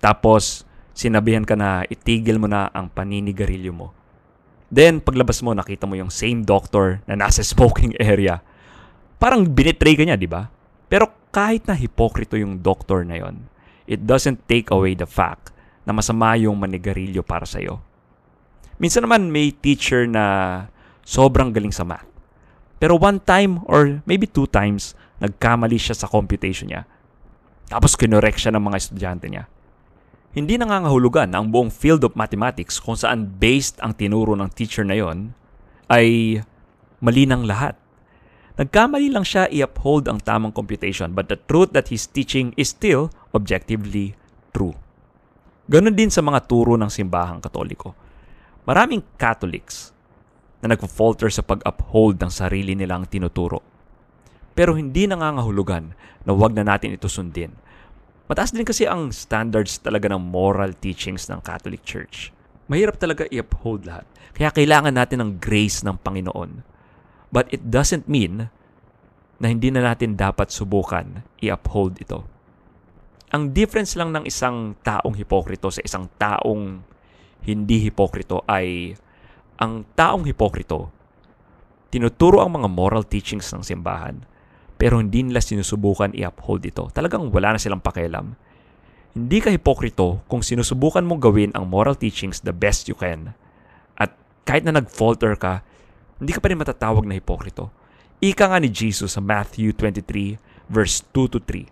tapos, 0.04 0.68
sinabihan 0.92 1.48
ka 1.48 1.56
na 1.56 1.88
itigil 1.88 2.36
mo 2.36 2.44
na 2.44 2.68
ang 2.76 2.92
paninigarilyo 2.92 3.72
mo. 3.72 3.96
Then, 4.68 5.00
paglabas 5.00 5.40
mo, 5.40 5.56
nakita 5.56 5.88
mo 5.88 5.96
yung 5.96 6.12
same 6.12 6.44
doctor 6.44 7.00
na 7.08 7.16
nasa 7.16 7.40
smoking 7.40 7.96
area. 7.96 8.44
Parang 9.16 9.48
binitray 9.48 9.96
ka 9.96 10.04
niya, 10.04 10.20
di 10.20 10.28
ba? 10.28 10.52
Pero 10.92 11.08
kahit 11.32 11.64
na 11.64 11.72
hipokrito 11.72 12.36
yung 12.36 12.60
doctor 12.60 13.00
na 13.00 13.16
yon, 13.16 13.48
it 13.88 14.04
doesn't 14.04 14.44
take 14.44 14.68
away 14.68 14.92
the 14.92 15.08
fact 15.08 15.56
na 15.88 15.96
masama 15.96 16.36
yung 16.36 16.60
manigarilyo 16.60 17.24
para 17.24 17.48
sa'yo. 17.48 17.80
Minsan 18.76 19.08
naman 19.08 19.32
may 19.32 19.56
teacher 19.56 20.04
na 20.04 20.24
sobrang 21.00 21.48
galing 21.48 21.72
sa 21.72 21.88
math. 21.88 22.13
Pero 22.82 22.98
one 22.98 23.22
time 23.22 23.62
or 23.70 24.02
maybe 24.04 24.26
two 24.26 24.50
times, 24.50 24.98
nagkamali 25.22 25.78
siya 25.78 25.94
sa 25.94 26.10
computation 26.10 26.68
niya. 26.68 26.84
Tapos 27.70 27.96
kinorek 27.96 28.36
siya 28.36 28.52
ng 28.52 28.64
mga 28.64 28.76
estudyante 28.76 29.26
niya. 29.30 29.48
Hindi 30.34 30.58
nangangahulugan 30.58 31.30
na 31.30 31.38
ang 31.38 31.54
buong 31.54 31.70
field 31.70 32.02
of 32.02 32.18
mathematics 32.18 32.82
kung 32.82 32.98
saan 32.98 33.38
based 33.38 33.78
ang 33.78 33.94
tinuro 33.94 34.34
ng 34.34 34.50
teacher 34.50 34.82
na 34.82 34.98
yon 34.98 35.30
ay 35.86 36.42
mali 36.98 37.22
ng 37.22 37.46
lahat. 37.46 37.78
Nagkamali 38.58 39.14
lang 39.14 39.22
siya 39.22 39.46
i-uphold 39.46 40.10
ang 40.10 40.18
tamang 40.18 40.50
computation 40.50 41.14
but 41.14 41.30
the 41.30 41.38
truth 41.38 41.70
that 41.70 41.90
he's 41.90 42.10
teaching 42.10 42.50
is 42.58 42.74
still 42.74 43.14
objectively 43.30 44.18
true. 44.50 44.74
Ganon 45.70 45.94
din 45.94 46.10
sa 46.10 46.20
mga 46.20 46.50
turo 46.50 46.74
ng 46.74 46.90
simbahang 46.90 47.38
katoliko. 47.38 47.94
Maraming 48.66 49.06
Catholics 49.14 49.93
na 50.64 50.72
nagpo-falter 50.72 51.28
sa 51.28 51.44
pag-uphold 51.44 52.16
ng 52.16 52.32
sarili 52.32 52.72
nilang 52.72 53.04
tinuturo. 53.04 53.60
Pero 54.56 54.72
hindi 54.72 55.04
nangangahulugan 55.04 55.92
na 56.24 56.30
huwag 56.32 56.56
na 56.56 56.64
natin 56.64 56.96
ito 56.96 57.12
sundin 57.12 57.52
Mataas 58.24 58.56
din 58.56 58.64
kasi 58.64 58.88
ang 58.88 59.12
standards 59.12 59.76
talaga 59.84 60.08
ng 60.08 60.32
moral 60.32 60.72
teachings 60.72 61.28
ng 61.28 61.44
Catholic 61.44 61.84
Church. 61.84 62.32
Mahirap 62.72 62.96
talaga 62.96 63.28
i-uphold 63.28 63.84
lahat. 63.84 64.08
Kaya 64.32 64.48
kailangan 64.48 64.96
natin 64.96 65.20
ng 65.20 65.30
grace 65.36 65.84
ng 65.84 66.00
Panginoon. 66.00 66.64
But 67.28 67.52
it 67.52 67.68
doesn't 67.68 68.08
mean 68.08 68.48
na 69.36 69.46
hindi 69.52 69.68
na 69.68 69.84
natin 69.84 70.16
dapat 70.16 70.48
subukan 70.48 71.20
i-uphold 71.44 72.00
ito. 72.00 72.24
Ang 73.28 73.52
difference 73.52 73.92
lang 73.92 74.16
ng 74.16 74.24
isang 74.24 74.72
taong 74.80 75.12
hipokrito 75.20 75.68
sa 75.68 75.84
isang 75.84 76.08
taong 76.16 76.80
hindi 77.44 77.76
hipokrito 77.84 78.40
ay 78.48 78.96
ang 79.60 79.86
taong 79.94 80.26
hipokrito 80.26 80.94
tinuturo 81.94 82.42
ang 82.42 82.58
mga 82.58 82.66
moral 82.66 83.06
teachings 83.06 83.54
ng 83.54 83.62
simbahan 83.62 84.18
pero 84.74 84.98
hindi 84.98 85.22
nila 85.22 85.38
sinusubukan 85.38 86.10
i-uphold 86.10 86.66
ito. 86.66 86.90
Talagang 86.90 87.30
wala 87.30 87.54
na 87.54 87.62
silang 87.62 87.78
pakialam. 87.78 88.34
Hindi 89.14 89.38
ka 89.38 89.54
hipokrito 89.54 90.26
kung 90.26 90.42
sinusubukan 90.42 91.06
mong 91.06 91.22
gawin 91.22 91.54
ang 91.54 91.70
moral 91.70 91.94
teachings 91.94 92.42
the 92.42 92.50
best 92.50 92.90
you 92.90 92.98
can. 92.98 93.38
At 93.94 94.10
kahit 94.42 94.66
na 94.66 94.74
nag-falter 94.74 95.38
ka, 95.38 95.62
hindi 96.18 96.34
ka 96.34 96.42
pa 96.42 96.50
rin 96.50 96.58
matatawag 96.58 97.06
na 97.06 97.14
hipokrito. 97.14 97.70
Ika 98.18 98.50
nga 98.50 98.58
ni 98.58 98.66
Jesus 98.74 99.14
sa 99.14 99.22
Matthew 99.22 99.70
23 99.78 100.42
verse 100.66 101.06
2 101.14 101.30
to 101.30 101.38
3. 101.38 101.70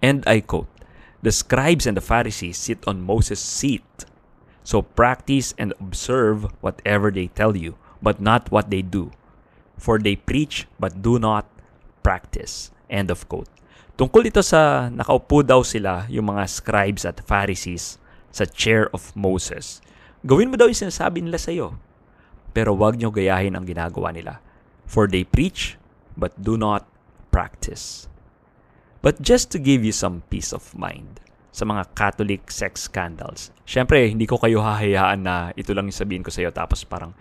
And 0.00 0.24
I 0.24 0.40
quote, 0.40 0.72
The 1.20 1.30
scribes 1.30 1.84
and 1.84 1.94
the 1.94 2.02
Pharisees 2.02 2.56
sit 2.56 2.80
on 2.88 3.04
Moses' 3.04 3.44
seat. 3.44 3.84
So 4.62 4.82
practice 4.82 5.54
and 5.58 5.74
observe 5.82 6.46
whatever 6.62 7.10
they 7.10 7.26
tell 7.34 7.58
you, 7.58 7.74
but 7.98 8.22
not 8.22 8.50
what 8.54 8.70
they 8.70 8.82
do. 8.82 9.10
For 9.78 9.98
they 9.98 10.14
preach, 10.14 10.70
but 10.78 11.02
do 11.02 11.18
not 11.18 11.50
practice. 12.06 12.70
End 12.86 13.10
of 13.10 13.26
quote. 13.26 13.50
Tungkol 13.98 14.30
ito 14.30 14.40
sa 14.40 14.88
nakaupo 14.88 15.42
daw 15.42 15.66
sila 15.66 16.06
yung 16.06 16.30
mga 16.30 16.46
scribes 16.48 17.02
at 17.02 17.20
Pharisees 17.26 17.98
sa 18.30 18.46
chair 18.46 18.88
of 18.94 19.10
Moses. 19.18 19.82
Gawin 20.22 20.48
mo 20.48 20.56
daw 20.56 20.70
yung 20.70 20.86
sinasabi 20.86 21.20
nila 21.20 21.36
sa 21.36 21.50
iyo. 21.50 21.76
Pero 22.54 22.72
wag 22.78 22.96
nyo 22.96 23.10
gayahin 23.10 23.58
ang 23.58 23.66
ginagawa 23.66 24.14
nila. 24.14 24.38
For 24.86 25.10
they 25.10 25.26
preach, 25.26 25.76
but 26.14 26.36
do 26.38 26.54
not 26.54 26.86
practice. 27.34 28.06
But 29.02 29.18
just 29.18 29.50
to 29.50 29.58
give 29.58 29.82
you 29.82 29.90
some 29.90 30.22
peace 30.30 30.54
of 30.54 30.72
mind 30.78 31.18
sa 31.52 31.68
mga 31.68 31.92
Catholic 31.92 32.48
sex 32.48 32.88
scandals. 32.88 33.52
Siyempre, 33.68 34.08
hindi 34.08 34.24
ko 34.24 34.40
kayo 34.40 34.64
hahayaan 34.64 35.20
na 35.20 35.52
ito 35.52 35.76
lang 35.76 35.86
yung 35.86 36.00
sabihin 36.00 36.24
ko 36.24 36.32
sa 36.32 36.40
iyo 36.40 36.50
tapos 36.50 36.82
parang 36.88 37.12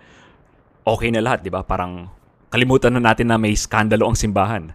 okay 0.88 1.12
na 1.12 1.20
lahat, 1.20 1.44
di 1.44 1.52
ba? 1.52 1.62
Parang 1.67 2.08
kalimutan 2.48 2.96
na 2.96 3.04
natin 3.04 3.28
na 3.28 3.38
may 3.38 3.54
skandalo 3.54 4.08
ang 4.08 4.15
simbahan. 4.15 4.72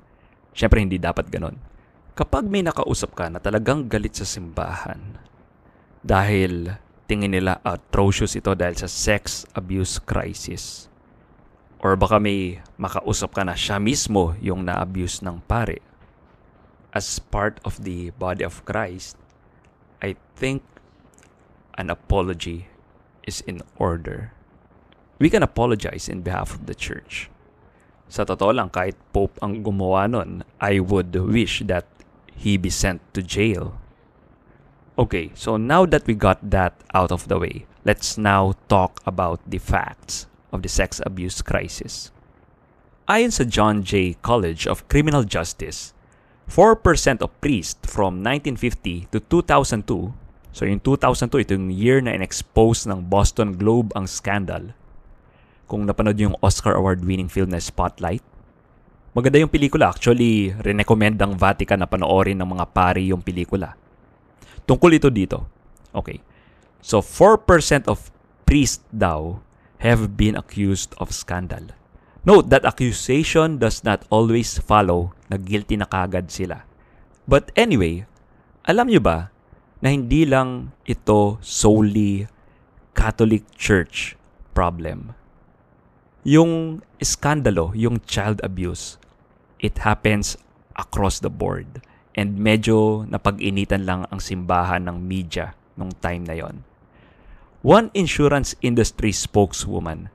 Siyempre, 0.52 0.84
hindi 0.84 1.00
dapat 1.00 1.32
ganon. 1.32 1.56
Kapag 2.16 2.48
may 2.48 2.60
nakausap 2.64 3.16
ka 3.16 3.32
na 3.32 3.40
talagang 3.40 3.88
galit 3.88 4.16
sa 4.16 4.24
simbahan, 4.28 5.20
dahil 6.06 6.78
tingin 7.10 7.34
nila 7.34 7.58
atrocious 7.66 8.38
ito 8.38 8.54
dahil 8.54 8.78
sa 8.78 8.88
sex 8.88 9.44
abuse 9.52 9.98
crisis, 9.98 10.86
or 11.82 11.98
baka 11.98 12.16
may 12.16 12.62
makausap 12.80 13.36
ka 13.36 13.42
na 13.44 13.52
siya 13.52 13.76
mismo 13.76 14.32
yung 14.40 14.64
na-abuse 14.64 15.20
ng 15.20 15.42
pare, 15.44 15.82
as 16.96 17.20
part 17.20 17.60
of 17.66 17.76
the 17.84 18.14
body 18.16 18.40
of 18.46 18.64
Christ, 18.64 19.20
I 20.06 20.14
think 20.38 20.62
an 21.74 21.90
apology 21.90 22.70
is 23.26 23.42
in 23.42 23.66
order. 23.74 24.30
We 25.18 25.26
can 25.26 25.42
apologize 25.42 26.06
in 26.06 26.22
behalf 26.22 26.54
of 26.54 26.70
the 26.70 26.78
church. 26.78 27.26
Sa 28.06 28.22
totoo 28.22 28.54
lang, 28.54 28.70
kahit 28.70 28.94
Pope 29.10 29.34
ang 29.42 29.66
gumawa 29.66 30.06
nun, 30.06 30.46
I 30.62 30.78
would 30.78 31.10
wish 31.10 31.66
that 31.66 31.90
he 32.38 32.54
be 32.54 32.70
sent 32.70 33.02
to 33.18 33.20
jail. 33.24 33.74
Okay, 34.94 35.34
so 35.34 35.58
now 35.58 35.82
that 35.90 36.06
we 36.06 36.14
got 36.14 36.38
that 36.54 36.78
out 36.94 37.10
of 37.10 37.26
the 37.26 37.42
way, 37.42 37.66
let's 37.82 38.14
now 38.14 38.54
talk 38.70 39.02
about 39.10 39.42
the 39.42 39.58
facts 39.58 40.30
of 40.54 40.62
the 40.62 40.70
sex 40.70 41.02
abuse 41.02 41.42
crisis. 41.42 42.14
Ayon 43.10 43.34
sa 43.34 43.42
John 43.42 43.82
Jay 43.82 44.14
College 44.22 44.70
of 44.70 44.86
Criminal 44.86 45.26
Justice, 45.26 45.95
4% 46.46 46.78
of 47.22 47.34
priests 47.42 47.82
from 47.82 48.22
1950 48.22 49.10
to 49.10 49.18
2002, 49.18 50.14
so 50.54 50.62
yung 50.62 50.78
2002, 50.78 51.42
ito 51.42 51.52
yung 51.58 51.70
year 51.74 51.98
na 51.98 52.14
in-expose 52.14 52.86
ng 52.86 53.10
Boston 53.10 53.58
Globe 53.58 53.90
ang 53.98 54.06
scandal. 54.06 54.70
Kung 55.66 55.82
napanood 55.84 56.16
yung 56.22 56.38
Oscar 56.38 56.78
Award-winning 56.78 57.26
film 57.26 57.50
na 57.50 57.58
Spotlight, 57.58 58.22
maganda 59.10 59.42
yung 59.42 59.50
pelikula. 59.50 59.90
Actually, 59.90 60.54
recommend 60.62 61.18
ng 61.18 61.34
Vatican 61.34 61.82
na 61.82 61.90
panoorin 61.90 62.38
ng 62.38 62.46
mga 62.46 62.66
pari 62.70 63.10
yung 63.10 63.20
pelikula. 63.20 63.74
Tungkol 64.62 64.94
ito 64.94 65.10
dito. 65.10 65.50
Okay. 65.90 66.22
So, 66.78 67.02
4% 67.02 67.90
of 67.90 68.14
priests 68.46 68.86
daw 68.94 69.42
have 69.82 70.14
been 70.14 70.38
accused 70.38 70.94
of 71.02 71.10
scandal. 71.10 71.74
Note 72.26 72.50
that 72.50 72.66
accusation 72.66 73.62
does 73.62 73.86
not 73.86 74.02
always 74.10 74.58
follow 74.58 75.14
na 75.30 75.38
guilty 75.38 75.78
na 75.78 75.86
kagad 75.86 76.26
sila. 76.26 76.66
But 77.22 77.54
anyway, 77.54 78.02
alam 78.66 78.90
nyo 78.90 78.98
ba 78.98 79.30
na 79.78 79.94
hindi 79.94 80.26
lang 80.26 80.74
ito 80.82 81.38
solely 81.38 82.26
Catholic 82.98 83.46
Church 83.54 84.18
problem. 84.50 85.14
Yung 86.26 86.82
skandalo, 86.98 87.70
yung 87.78 88.02
child 88.10 88.42
abuse, 88.42 88.98
it 89.62 89.86
happens 89.86 90.34
across 90.74 91.22
the 91.22 91.30
board. 91.30 91.78
And 92.18 92.42
medyo 92.42 93.06
napag-initan 93.06 93.86
lang 93.86 94.02
ang 94.10 94.18
simbahan 94.18 94.90
ng 94.90 94.98
media 94.98 95.54
nung 95.78 95.94
time 96.02 96.26
na 96.26 96.34
yon. 96.34 96.66
One 97.62 97.94
insurance 97.94 98.58
industry 98.66 99.14
spokeswoman 99.14 100.10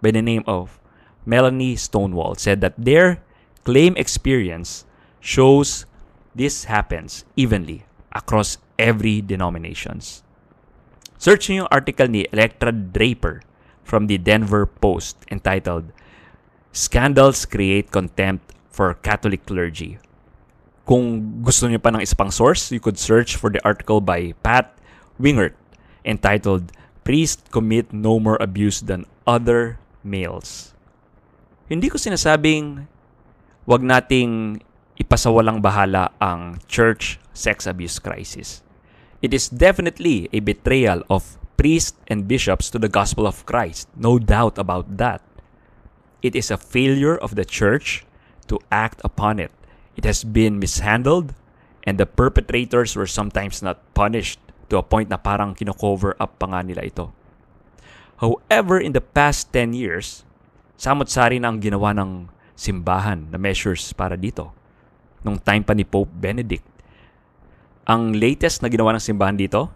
by 0.00 0.16
the 0.16 0.24
name 0.24 0.48
of 0.48 0.81
Melanie 1.24 1.76
Stonewall 1.76 2.34
said 2.34 2.60
that 2.60 2.74
their 2.76 3.22
claim 3.64 3.94
experience 3.96 4.84
shows 5.20 5.86
this 6.34 6.64
happens 6.64 7.24
evenly 7.36 7.86
across 8.10 8.58
every 8.78 9.20
denominations. 9.22 10.22
Searching 11.18 11.62
yung 11.62 11.70
article 11.70 12.08
ni 12.08 12.26
Electra 12.32 12.72
Draper 12.72 13.46
from 13.86 14.10
the 14.10 14.18
Denver 14.18 14.66
Post 14.66 15.22
entitled 15.30 15.94
Scandals 16.72 17.46
Create 17.46 17.92
Contempt 17.92 18.56
for 18.72 18.94
Catholic 19.04 19.46
Clergy. 19.46 20.02
Kung 20.82 21.38
gusto 21.46 21.70
niyo 21.70 21.78
pa 21.78 21.94
ng 21.94 22.02
isang 22.02 22.34
source, 22.34 22.74
you 22.74 22.82
could 22.82 22.98
search 22.98 23.38
for 23.38 23.54
the 23.54 23.62
article 23.62 24.02
by 24.02 24.34
Pat 24.42 24.74
Wingert 25.20 25.54
entitled 26.02 26.74
Priest 27.06 27.46
Commit 27.54 27.94
No 27.94 28.18
More 28.18 28.40
Abuse 28.42 28.82
Than 28.82 29.06
Other 29.22 29.78
Males. 30.02 30.71
Hindi 31.72 31.88
ko 31.88 31.96
sinasabing 31.96 32.84
wag 33.64 33.80
nating 33.80 34.60
ipasawalang 35.00 35.64
bahala 35.64 36.12
ang 36.20 36.60
church 36.68 37.16
sex 37.32 37.64
abuse 37.64 37.96
crisis. 37.96 38.60
It 39.24 39.32
is 39.32 39.48
definitely 39.48 40.28
a 40.36 40.44
betrayal 40.44 41.00
of 41.08 41.40
priests 41.56 41.96
and 42.12 42.28
bishops 42.28 42.68
to 42.68 42.78
the 42.78 42.92
gospel 42.92 43.24
of 43.24 43.48
Christ. 43.48 43.88
No 43.96 44.20
doubt 44.20 44.60
about 44.60 45.00
that. 45.00 45.24
It 46.20 46.36
is 46.36 46.52
a 46.52 46.60
failure 46.60 47.16
of 47.16 47.40
the 47.40 47.48
church 47.48 48.04
to 48.52 48.60
act 48.68 49.00
upon 49.00 49.40
it. 49.40 49.56
It 49.96 50.04
has 50.04 50.28
been 50.28 50.60
mishandled 50.60 51.32
and 51.88 51.96
the 51.96 52.04
perpetrators 52.04 52.92
were 52.92 53.08
sometimes 53.08 53.64
not 53.64 53.80
punished 53.96 54.44
to 54.68 54.76
a 54.76 54.84
point 54.84 55.08
na 55.08 55.16
parang 55.16 55.56
kino-cover 55.56 56.20
up 56.20 56.36
pa 56.36 56.52
nga 56.52 56.60
nila 56.60 56.84
ito. 56.84 57.16
However, 58.20 58.76
in 58.76 58.92
the 58.92 59.00
past 59.00 59.56
10 59.56 59.72
years, 59.72 60.28
samot-sari 60.82 61.38
na 61.38 61.54
ang 61.54 61.62
ginawa 61.62 61.94
ng 61.94 62.26
simbahan 62.58 63.30
na 63.30 63.38
measures 63.38 63.94
para 63.94 64.18
dito. 64.18 64.50
Nung 65.22 65.38
time 65.38 65.62
pa 65.62 65.78
ni 65.78 65.86
Pope 65.86 66.10
Benedict. 66.10 66.66
Ang 67.86 68.18
latest 68.18 68.66
na 68.66 68.66
ginawa 68.66 68.98
ng 68.98 69.02
simbahan 69.02 69.38
dito 69.38 69.70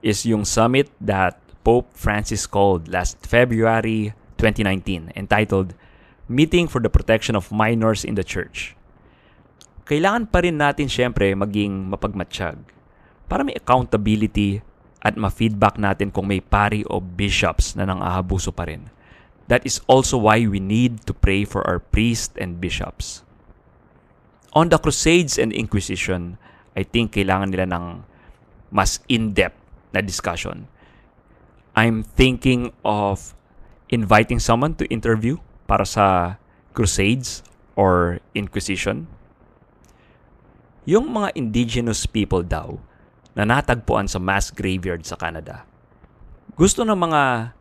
is 0.00 0.24
yung 0.24 0.48
summit 0.48 0.88
that 0.96 1.36
Pope 1.60 1.92
Francis 1.92 2.48
called 2.48 2.88
last 2.88 3.20
February 3.20 4.16
2019 4.40 5.12
entitled 5.12 5.76
Meeting 6.24 6.72
for 6.72 6.80
the 6.80 6.88
Protection 6.88 7.36
of 7.36 7.52
Minors 7.52 8.00
in 8.00 8.16
the 8.16 8.24
Church. 8.24 8.72
Kailangan 9.84 10.32
pa 10.32 10.40
rin 10.40 10.56
natin 10.56 10.88
syempre 10.88 11.36
maging 11.36 11.92
mapagmatsyag 11.92 12.56
para 13.28 13.44
may 13.44 13.52
accountability 13.52 14.64
at 15.04 15.20
ma-feedback 15.20 15.76
natin 15.76 16.08
kung 16.08 16.24
may 16.24 16.40
pari 16.40 16.80
o 16.88 16.96
bishops 16.96 17.76
na 17.76 17.84
nang-ahabuso 17.84 18.48
pa 18.56 18.64
rin. 18.72 18.88
That 19.48 19.66
is 19.68 19.80
also 19.86 20.16
why 20.16 20.46
we 20.48 20.58
need 20.58 21.04
to 21.04 21.12
pray 21.12 21.44
for 21.44 21.60
our 21.68 21.78
priests 21.78 22.32
and 22.40 22.60
bishops. 22.60 23.20
On 24.56 24.70
the 24.70 24.78
Crusades 24.78 25.36
and 25.36 25.52
Inquisition, 25.52 26.38
I 26.72 26.82
think 26.86 27.12
kailangan 27.18 27.52
nila 27.52 27.66
ng 27.68 27.84
mas 28.72 29.02
in-depth 29.06 29.58
na 29.92 30.00
discussion. 30.00 30.66
I'm 31.74 32.06
thinking 32.06 32.70
of 32.86 33.34
inviting 33.90 34.38
someone 34.38 34.78
to 34.78 34.86
interview 34.88 35.42
para 35.66 35.84
sa 35.84 36.38
Crusades 36.72 37.42
or 37.74 38.22
Inquisition. 38.34 39.10
Yung 40.86 41.10
mga 41.10 41.34
indigenous 41.34 42.06
people 42.06 42.46
daw 42.46 42.78
na 43.34 43.42
natagpuan 43.42 44.06
sa 44.06 44.22
mass 44.22 44.54
graveyard 44.54 45.02
sa 45.02 45.18
Canada. 45.18 45.66
Gusto 46.54 46.86
ng 46.86 46.94
mga 46.94 47.52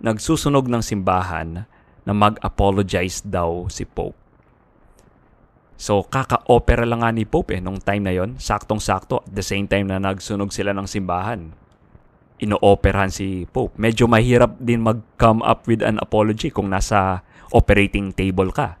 nagsusunog 0.00 0.66
ng 0.66 0.80
simbahan 0.80 1.68
na 2.08 2.12
mag-apologize 2.16 3.20
daw 3.24 3.68
si 3.68 3.84
Pope. 3.84 4.16
So, 5.80 6.04
kaka-opera 6.04 6.84
lang 6.84 7.00
nga 7.00 7.08
ni 7.08 7.24
Pope 7.24 7.56
eh, 7.56 7.60
nung 7.64 7.80
time 7.80 8.04
na 8.04 8.12
yon 8.12 8.36
Saktong-sakto, 8.36 9.24
at 9.24 9.32
the 9.32 9.44
same 9.44 9.64
time 9.64 9.88
na 9.88 9.96
nagsunog 9.96 10.52
sila 10.52 10.76
ng 10.76 10.84
simbahan. 10.84 11.56
Ino-operahan 12.36 13.08
si 13.08 13.48
Pope. 13.48 13.76
Medyo 13.80 14.04
mahirap 14.04 14.60
din 14.60 14.84
mag-come 14.84 15.40
up 15.40 15.64
with 15.64 15.80
an 15.80 15.96
apology 16.04 16.52
kung 16.52 16.68
nasa 16.68 17.24
operating 17.52 18.12
table 18.12 18.52
ka. 18.52 18.76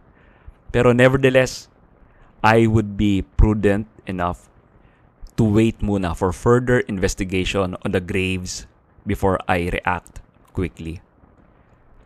Pero 0.72 0.92
nevertheless, 0.92 1.72
I 2.44 2.68
would 2.68 3.00
be 3.00 3.24
prudent 3.36 3.88
enough 4.04 4.48
to 5.40 5.44
wait 5.44 5.80
muna 5.80 6.12
for 6.12 6.32
further 6.36 6.84
investigation 6.84 7.76
on 7.80 7.96
the 7.96 8.00
graves 8.00 8.68
before 9.08 9.40
I 9.48 9.72
react 9.72 10.20
quickly. 10.52 11.00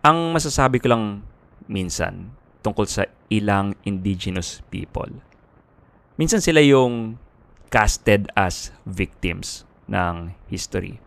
Ang 0.04 0.36
masasabi 0.36 0.84
ko 0.84 0.92
lang 0.92 1.24
minsan, 1.64 2.36
tungkol 2.60 2.84
sa 2.84 3.08
ilang 3.32 3.72
indigenous 3.88 4.60
people. 4.68 5.08
Minsan 6.20 6.44
sila 6.44 6.60
yung 6.60 7.16
casted 7.72 8.28
as 8.36 8.68
victims 8.84 9.64
ng 9.88 10.36
history. 10.52 11.00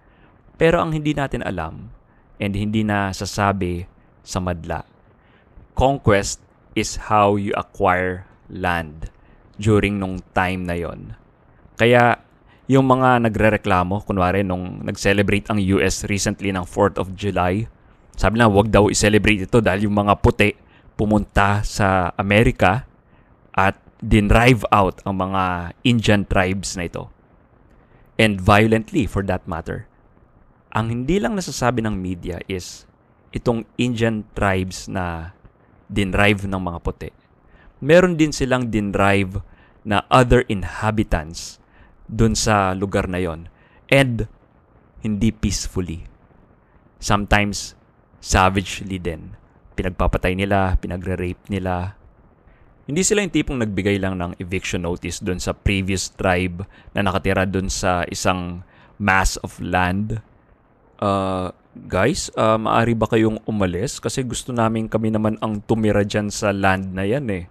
Pero 0.57 0.81
ang 0.81 0.97
hindi 0.97 1.13
natin 1.13 1.45
alam 1.45 1.93
and 2.41 2.57
hindi 2.57 2.81
na 2.81 3.13
sasabi 3.13 3.86
sa 4.25 4.41
madla, 4.41 4.81
conquest 5.77 6.41
is 6.73 6.97
how 7.05 7.38
you 7.38 7.53
acquire 7.53 8.25
land 8.49 9.13
during 9.62 10.01
nung 10.01 10.25
time 10.33 10.65
na 10.65 10.73
yon. 10.73 11.13
Kaya 11.77 12.17
yung 12.65 12.89
mga 12.89 13.29
nagrereklamo, 13.29 14.10
kunwari 14.10 14.41
nung 14.41 14.81
nag-celebrate 14.81 15.53
ang 15.53 15.62
US 15.77 16.01
recently 16.10 16.49
ng 16.49 16.65
4th 16.65 16.97
of 16.97 17.13
July, 17.13 17.69
sabi 18.17 18.41
na 18.41 18.49
wag 18.49 18.73
daw 18.73 18.89
i-celebrate 18.89 19.45
ito 19.45 19.62
dahil 19.62 19.86
yung 19.86 20.01
mga 20.01 20.17
puti 20.17 20.58
pumunta 20.97 21.62
sa 21.62 22.10
Amerika 22.17 22.89
at 23.53 23.77
dinrive 24.01 24.65
out 24.73 25.06
ang 25.06 25.21
mga 25.21 25.73
Indian 25.86 26.25
tribes 26.25 26.73
na 26.73 26.89
ito. 26.89 27.13
And 28.17 28.41
violently 28.41 29.06
for 29.06 29.21
that 29.30 29.45
matter. 29.45 29.86
Ang 30.73 30.89
hindi 30.89 31.21
lang 31.21 31.38
nasasabi 31.38 31.86
ng 31.86 31.93
media 31.93 32.41
is 32.49 32.89
itong 33.38 33.69
Indian 33.77 34.25
tribes 34.34 34.89
na 34.89 35.38
dinrive 35.86 36.49
ng 36.49 36.58
mga 36.58 36.80
puti. 36.82 37.10
Meron 37.77 38.17
din 38.17 38.34
silang 38.34 38.73
dinrive 38.73 39.45
na 39.86 40.01
other 40.10 40.41
inhabitants 40.49 41.62
dun 42.10 42.34
sa 42.34 42.73
lugar 42.73 43.06
na 43.06 43.21
yon 43.21 43.53
and 43.93 44.25
hindi 45.06 45.30
peacefully. 45.30 46.10
Sometimes 46.97 47.76
savagely 48.21 48.97
din 49.01 49.38
pinagpapatay 49.77 50.34
nila, 50.34 50.73
pinagre-rape 50.82 51.45
nila. 51.53 51.93
Hindi 52.89 53.06
sila 53.06 53.21
yung 53.21 53.36
tipong 53.36 53.62
nagbigay 53.62 54.01
lang 54.01 54.17
ng 54.17 54.41
eviction 54.41 54.82
notice 54.82 55.21
doon 55.21 55.38
sa 55.38 55.53
previous 55.53 56.10
tribe 56.10 56.65
na 56.97 57.06
nakatira 57.06 57.45
doon 57.45 57.69
sa 57.69 58.01
isang 58.10 58.65
mass 58.97 59.38
of 59.45 59.53
land. 59.62 60.17
Uh, 60.97 61.53
guys, 61.86 62.34
uh, 62.34 62.58
maari 62.58 62.97
ba 62.97 63.06
kayong 63.06 63.38
umalis? 63.45 64.01
Kasi 64.01 64.25
gusto 64.25 64.49
namin 64.49 64.89
kami 64.89 65.13
naman 65.13 65.38
ang 65.45 65.62
tumira 65.62 66.01
dyan 66.01 66.34
sa 66.34 66.49
land 66.49 66.89
na 66.97 67.06
yan 67.06 67.30
eh. 67.30 67.45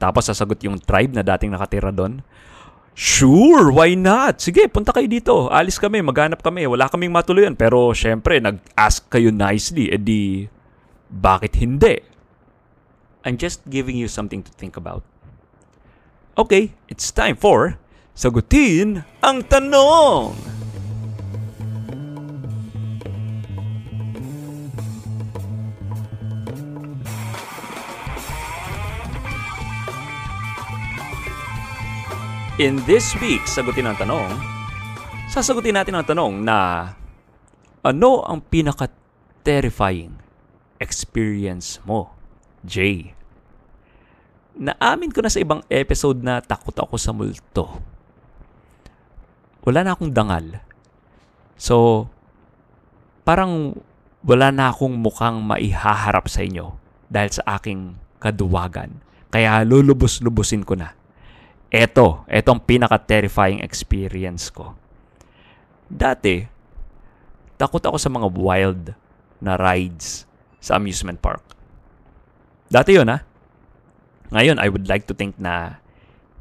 Tapos 0.00 0.30
sasagot 0.30 0.56
yung 0.64 0.80
tribe 0.80 1.12
na 1.12 1.26
dating 1.26 1.52
nakatira 1.52 1.92
doon. 1.92 2.24
Sure, 2.94 3.74
why 3.74 3.98
not? 3.98 4.38
Sige, 4.38 4.70
punta 4.70 4.94
kayo 4.94 5.10
dito. 5.10 5.50
Alis 5.50 5.82
kami, 5.82 5.98
maghanap 5.98 6.38
kami. 6.38 6.62
Wala 6.70 6.86
kaming 6.86 7.10
matuluyan. 7.10 7.58
Pero 7.58 7.90
syempre, 7.90 8.38
nag-ask 8.38 9.10
kayo 9.10 9.34
nicely. 9.34 9.90
Eh 9.90 9.98
di, 9.98 10.46
Bakit 11.10 11.58
hindi? 11.58 12.02
I'm 13.26 13.38
just 13.38 13.62
giving 13.66 13.98
you 13.98 14.06
something 14.06 14.42
to 14.42 14.52
think 14.54 14.78
about. 14.78 15.02
Okay, 16.34 16.74
it's 16.90 17.14
time 17.14 17.38
for 17.38 17.78
Sagutin 18.14 19.06
ang 19.22 19.42
Tanong! 19.46 20.34
In 32.54 32.78
this 32.86 33.18
week, 33.18 33.42
Sagutin 33.50 33.82
ang 33.82 33.98
Tanong, 33.98 34.30
sasagutin 35.26 35.74
natin 35.74 35.98
ang 35.98 36.06
tanong 36.06 36.38
na 36.38 36.86
ano 37.82 38.22
ang 38.22 38.46
pinaka-terrifying 38.46 40.14
experience 40.78 41.82
mo, 41.82 42.14
Jay? 42.62 43.10
Naamin 44.54 45.10
ko 45.10 45.26
na 45.26 45.34
sa 45.34 45.42
ibang 45.42 45.66
episode 45.66 46.22
na 46.22 46.38
takot 46.38 46.78
ako 46.78 46.94
sa 46.94 47.10
multo. 47.10 47.82
Wala 49.66 49.82
na 49.82 49.98
akong 49.98 50.14
dangal. 50.14 50.62
So, 51.58 52.06
parang 53.26 53.82
wala 54.22 54.54
na 54.54 54.70
akong 54.70 54.94
mukhang 54.94 55.42
maihaharap 55.42 56.30
sa 56.30 56.46
inyo 56.46 56.78
dahil 57.10 57.34
sa 57.34 57.58
aking 57.58 57.98
kaduwagan. 58.22 59.02
Kaya 59.34 59.66
lulubos-lubusin 59.66 60.62
ko 60.62 60.78
na. 60.78 60.94
Eto, 61.74 62.22
eto 62.30 62.54
ang 62.54 62.62
pinaka-terrifying 62.62 63.58
experience 63.58 64.46
ko. 64.46 64.78
Dati, 65.90 66.46
takot 67.58 67.82
ako 67.82 67.98
sa 67.98 68.06
mga 68.06 68.30
wild 68.30 68.94
na 69.42 69.58
rides 69.58 70.22
sa 70.62 70.78
amusement 70.78 71.18
park. 71.18 71.42
Dati 72.70 72.94
yun 72.94 73.10
ha. 73.10 73.26
Ngayon, 74.30 74.62
I 74.62 74.70
would 74.70 74.86
like 74.86 75.10
to 75.10 75.18
think 75.18 75.34
na 75.34 75.82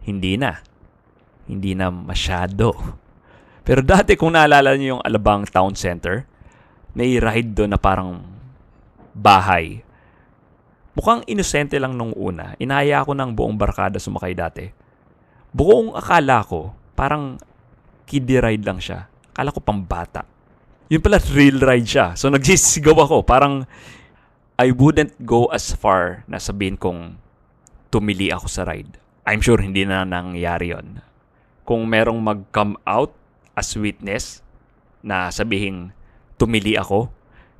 hindi 0.05 0.37
na. 0.37 0.61
Hindi 1.49 1.73
na 1.73 1.89
masyado. 1.89 2.77
Pero 3.65 3.81
dati 3.81 4.13
kung 4.13 4.37
naalala 4.37 4.77
niyo 4.77 5.01
yung 5.01 5.03
Alabang 5.03 5.49
Town 5.49 5.73
Center, 5.73 6.29
may 6.93 7.17
ride 7.17 7.57
doon 7.57 7.73
na 7.73 7.81
parang 7.81 8.21
bahay. 9.17 9.81
Mukhang 10.93 11.25
inosente 11.25 11.81
lang 11.81 11.97
nung 11.97 12.13
una. 12.13 12.53
Inaya 12.61 13.01
ako 13.01 13.17
ng 13.17 13.33
buong 13.33 13.57
barkada 13.57 13.97
sumakay 13.97 14.37
dati 14.37 14.82
buong 15.53 15.93
akala 15.93 16.41
ko, 16.43 16.73
parang 16.97 17.37
kiddie 18.09 18.41
ride 18.41 18.65
lang 18.65 18.81
siya. 18.81 19.05
Akala 19.31 19.53
ko 19.53 19.61
pang 19.61 19.85
bata. 19.85 20.25
Yun 20.89 20.99
pala, 20.99 21.21
real 21.31 21.61
ride 21.61 21.87
siya. 21.87 22.17
So, 22.17 22.27
nagsisigaw 22.33 22.97
ako. 22.97 23.23
Parang, 23.23 23.69
I 24.57 24.69
wouldn't 24.73 25.17
go 25.23 25.49
as 25.49 25.73
far 25.73 26.25
na 26.29 26.37
sabihin 26.37 26.77
kong 26.77 27.17
tumili 27.89 28.29
ako 28.29 28.49
sa 28.49 28.65
ride. 28.65 28.97
I'm 29.23 29.39
sure 29.39 29.61
hindi 29.61 29.87
na 29.87 30.03
nangyari 30.03 30.75
yon. 30.75 30.99
Kung 31.63 31.87
merong 31.87 32.19
mag-come 32.19 32.75
out 32.83 33.15
as 33.55 33.71
witness 33.79 34.43
na 34.99 35.31
sabihin 35.31 35.95
tumili 36.35 36.75
ako, 36.75 37.09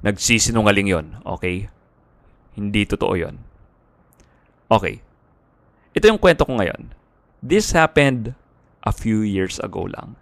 nagsisinungaling 0.03 0.91
yon. 0.91 1.08
Okay? 1.23 1.71
Hindi 2.53 2.84
totoo 2.86 3.15
yon. 3.15 3.39
Okay. 4.69 5.01
Ito 5.95 6.10
yung 6.10 6.21
kwento 6.21 6.45
ko 6.45 6.58
ngayon 6.60 7.03
This 7.43 7.75
happened 7.75 8.39
a 8.88 8.95
few 8.95 9.19
years 9.19 9.60
ago 9.60 9.91
lang. 9.91 10.15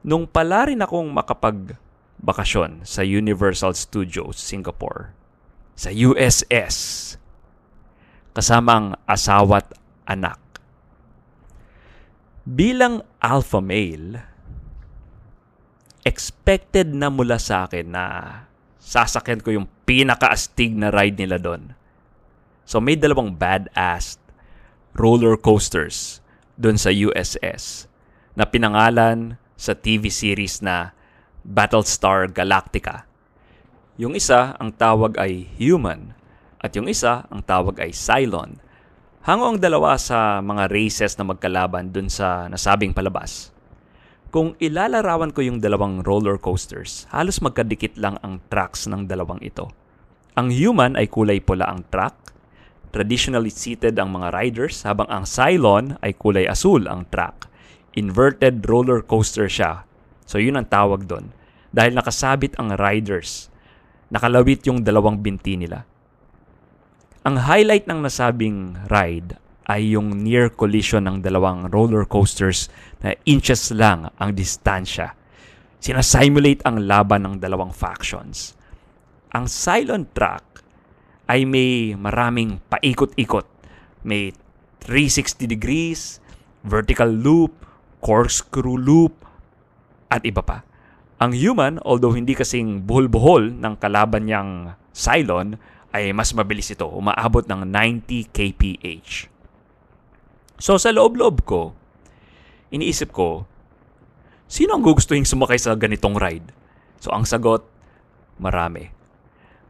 Nung 0.00 0.24
pala 0.24 0.72
rin 0.72 0.80
akong 0.80 1.12
makapag-bakasyon 1.12 2.80
sa 2.88 3.04
Universal 3.04 3.76
Studios, 3.76 4.40
Singapore, 4.40 5.12
sa 5.76 5.92
USS, 5.92 6.76
kasama 8.32 8.72
ang 8.72 8.88
asawa't 9.04 9.68
anak. 10.08 10.40
Bilang 12.48 13.04
alpha 13.20 13.60
male, 13.60 14.24
expected 16.08 16.88
na 16.96 17.12
mula 17.12 17.36
sa 17.36 17.68
akin 17.68 17.92
na 17.92 18.04
sasakyan 18.80 19.44
ko 19.44 19.52
yung 19.52 19.68
pinaka-astig 19.84 20.72
na 20.72 20.88
ride 20.88 21.20
nila 21.20 21.36
doon. 21.36 21.76
So 22.64 22.80
may 22.80 22.96
dalawang 22.96 23.36
badass 23.36 24.23
roller 24.94 25.34
coasters 25.34 26.22
doon 26.54 26.78
sa 26.78 26.94
USS 26.94 27.90
na 28.38 28.46
pinangalan 28.46 29.34
sa 29.58 29.74
TV 29.74 30.06
series 30.06 30.62
na 30.62 30.94
Battlestar 31.42 32.30
Galactica. 32.30 33.02
Yung 33.98 34.14
isa, 34.14 34.54
ang 34.58 34.74
tawag 34.74 35.18
ay 35.18 35.50
Human 35.58 36.14
at 36.62 36.78
yung 36.78 36.86
isa, 36.86 37.26
ang 37.26 37.42
tawag 37.42 37.82
ay 37.82 37.90
Cylon. 37.90 38.58
Hango 39.26 39.50
ang 39.50 39.58
dalawa 39.58 39.98
sa 39.98 40.38
mga 40.38 40.70
races 40.70 41.18
na 41.18 41.26
magkalaban 41.26 41.90
dun 41.90 42.06
sa 42.06 42.46
nasabing 42.46 42.94
palabas. 42.94 43.50
Kung 44.30 44.58
ilalarawan 44.58 45.30
ko 45.30 45.46
yung 45.46 45.62
dalawang 45.62 46.02
roller 46.02 46.38
coasters, 46.38 47.06
halos 47.14 47.38
magkadikit 47.38 47.94
lang 47.98 48.18
ang 48.22 48.42
tracks 48.50 48.90
ng 48.90 49.06
dalawang 49.06 49.38
ito. 49.42 49.70
Ang 50.34 50.50
human 50.50 50.98
ay 50.98 51.06
kulay 51.06 51.38
pula 51.38 51.70
ang 51.70 51.86
track 51.86 52.33
Traditionally 52.94 53.50
seated 53.50 53.98
ang 53.98 54.14
mga 54.14 54.30
riders 54.30 54.86
habang 54.86 55.10
ang 55.10 55.26
Cylon 55.26 55.98
ay 55.98 56.14
kulay 56.14 56.46
asul 56.46 56.86
ang 56.86 57.10
track. 57.10 57.50
Inverted 57.98 58.62
roller 58.70 59.02
coaster 59.02 59.50
siya. 59.50 59.82
So 60.22 60.38
yun 60.38 60.54
ang 60.54 60.70
tawag 60.70 61.10
doon. 61.10 61.34
Dahil 61.74 61.98
nakasabit 61.98 62.54
ang 62.54 62.78
riders. 62.78 63.50
Nakalawit 64.14 64.62
yung 64.70 64.86
dalawang 64.86 65.18
binti 65.18 65.58
nila. 65.58 65.82
Ang 67.26 67.42
highlight 67.42 67.90
ng 67.90 67.98
nasabing 67.98 68.78
ride 68.86 69.42
ay 69.66 69.98
yung 69.98 70.14
near 70.22 70.46
collision 70.46 71.10
ng 71.10 71.18
dalawang 71.18 71.66
roller 71.74 72.06
coasters 72.06 72.70
na 73.02 73.18
inches 73.26 73.74
lang 73.74 74.06
ang 74.22 74.38
distansya. 74.38 75.18
Sinasimulate 75.82 76.62
ang 76.62 76.86
laban 76.86 77.26
ng 77.26 77.34
dalawang 77.42 77.74
factions. 77.74 78.54
Ang 79.34 79.50
Cylon 79.50 80.06
track 80.14 80.53
ay 81.28 81.48
may 81.48 81.96
maraming 81.96 82.60
paikot-ikot. 82.68 83.48
May 84.04 84.36
360 84.84 85.48
degrees, 85.48 86.20
vertical 86.64 87.08
loop, 87.08 87.56
corkscrew 88.04 88.76
loop, 88.76 89.24
at 90.12 90.22
iba 90.28 90.44
pa. 90.44 90.62
Ang 91.18 91.32
human, 91.32 91.80
although 91.82 92.12
hindi 92.12 92.36
kasing 92.36 92.84
buhol-buhol 92.84 93.56
ng 93.56 93.74
kalaban 93.80 94.28
niyang 94.28 94.76
Cylon, 94.92 95.56
ay 95.94 96.14
mas 96.14 96.34
mabilis 96.34 96.70
ito, 96.70 96.86
umaabot 96.86 97.46
ng 97.46 97.66
90 97.66 98.30
kph. 98.34 99.30
So 100.58 100.78
sa 100.78 100.94
loob-loob 100.94 101.42
ko, 101.42 101.74
iniisip 102.70 103.10
ko, 103.10 103.46
sino 104.46 104.78
ang 104.78 104.82
gugustuhin 104.86 105.26
sumakay 105.26 105.58
sa 105.58 105.74
ganitong 105.74 106.18
ride? 106.18 106.50
So 107.02 107.10
ang 107.10 107.26
sagot, 107.26 107.66
marami. 108.38 108.93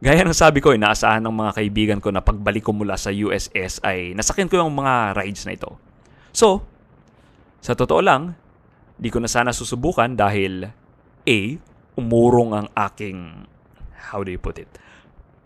Gaya 0.05 0.21
ng 0.21 0.37
sabi 0.37 0.61
ko, 0.61 0.69
inaasahan 0.69 1.17
ng 1.25 1.33
mga 1.33 1.51
kaibigan 1.57 1.97
ko 1.97 2.13
na 2.13 2.21
pagbalik 2.21 2.61
ko 2.61 2.77
mula 2.77 2.93
sa 2.93 3.09
USS 3.09 3.81
ay 3.81 4.13
nasakyan 4.13 4.45
ko 4.45 4.61
yung 4.61 4.69
mga 4.69 5.17
rides 5.17 5.49
na 5.49 5.57
ito. 5.57 5.81
So, 6.29 6.61
sa 7.57 7.73
totoo 7.73 8.05
lang, 8.05 8.37
di 9.01 9.09
ko 9.09 9.17
na 9.17 9.25
sana 9.25 9.49
susubukan 9.49 10.13
dahil 10.13 10.69
A, 11.25 11.39
umurong 11.97 12.53
ang 12.53 12.67
aking, 12.77 13.49
how 14.13 14.21
do 14.21 14.29
you 14.29 14.37
put 14.37 14.61
it, 14.61 14.69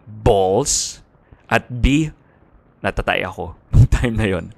balls, 0.04 1.00
at 1.48 1.64
B, 1.72 2.12
natatay 2.84 3.24
ako 3.24 3.56
nung 3.72 3.88
time 3.88 4.16
na 4.20 4.28
yon. 4.28 4.52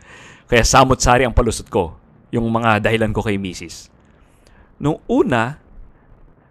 Kaya 0.49 0.65
samot-sari 0.65 1.29
ang 1.29 1.37
palusot 1.37 1.69
ko, 1.69 1.93
yung 2.33 2.49
mga 2.49 2.81
dahilan 2.81 3.13
ko 3.13 3.21
kay 3.21 3.37
Mrs. 3.37 3.93
Nung 4.81 4.97
una, 5.05 5.61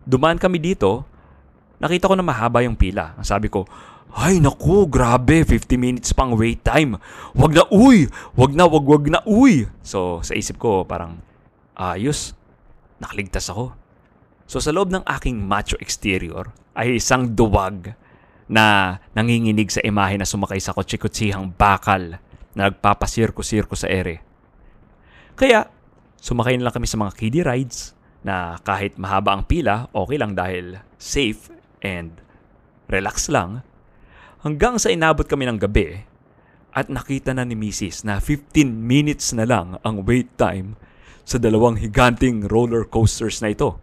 dumaan 0.07 0.39
kami 0.39 0.63
dito 0.63 1.10
nakita 1.81 2.13
ko 2.13 2.15
na 2.15 2.23
mahaba 2.23 2.61
yung 2.61 2.77
pila. 2.77 3.17
Sabi 3.25 3.49
ko, 3.49 3.65
ay 4.15 4.43
naku, 4.43 4.91
grabe, 4.91 5.43
50 5.47 5.81
minutes 5.81 6.11
pang 6.13 6.37
wait 6.37 6.61
time. 6.61 7.01
Wag 7.33 7.57
na, 7.57 7.65
uy! 7.73 8.11
Wag 8.37 8.53
na, 8.53 8.67
wag, 8.69 8.85
wag 8.85 9.05
na, 9.09 9.21
uy! 9.25 9.71
So, 9.81 10.21
sa 10.21 10.37
isip 10.37 10.61
ko, 10.61 10.83
parang, 10.85 11.23
ayos, 11.79 12.35
nakaligtas 12.99 13.49
ako. 13.49 13.73
So, 14.51 14.59
sa 14.59 14.75
loob 14.75 14.91
ng 14.91 15.07
aking 15.07 15.41
macho 15.47 15.79
exterior, 15.79 16.51
ay 16.75 16.99
isang 16.99 17.33
duwag 17.33 17.95
na 18.51 18.99
nanginginig 19.15 19.71
sa 19.71 19.79
imahe 19.87 20.19
na 20.19 20.27
sumakay 20.27 20.59
sa 20.59 20.75
kotse-kotsihang 20.75 21.55
bakal 21.55 22.19
na 22.51 22.67
nagpapasirko-sirko 22.67 23.79
sa 23.79 23.87
ere. 23.87 24.27
Kaya, 25.39 25.71
sumakay 26.19 26.59
na 26.59 26.67
lang 26.67 26.75
kami 26.75 26.91
sa 26.91 26.99
mga 26.99 27.15
kiddie 27.15 27.47
rides 27.47 27.95
na 28.27 28.59
kahit 28.67 28.99
mahaba 28.99 29.39
ang 29.39 29.47
pila, 29.47 29.87
okay 29.95 30.19
lang 30.19 30.35
dahil 30.35 30.83
safe 30.99 31.60
and 31.81 32.21
relax 32.89 33.29
lang 33.29 33.65
hanggang 34.45 34.81
sa 34.81 34.89
inabot 34.93 35.25
kami 35.25 35.47
ng 35.49 35.59
gabi 35.61 36.05
at 36.71 36.87
nakita 36.87 37.35
na 37.35 37.43
ni 37.43 37.59
Mrs. 37.59 38.07
na 38.07 38.23
15 38.23 38.67
minutes 38.71 39.35
na 39.35 39.45
lang 39.45 39.77
ang 39.83 40.07
wait 40.07 40.31
time 40.39 40.79
sa 41.27 41.37
dalawang 41.37 41.79
higanting 41.79 42.47
roller 42.47 42.87
coasters 42.87 43.43
na 43.43 43.53
ito. 43.53 43.79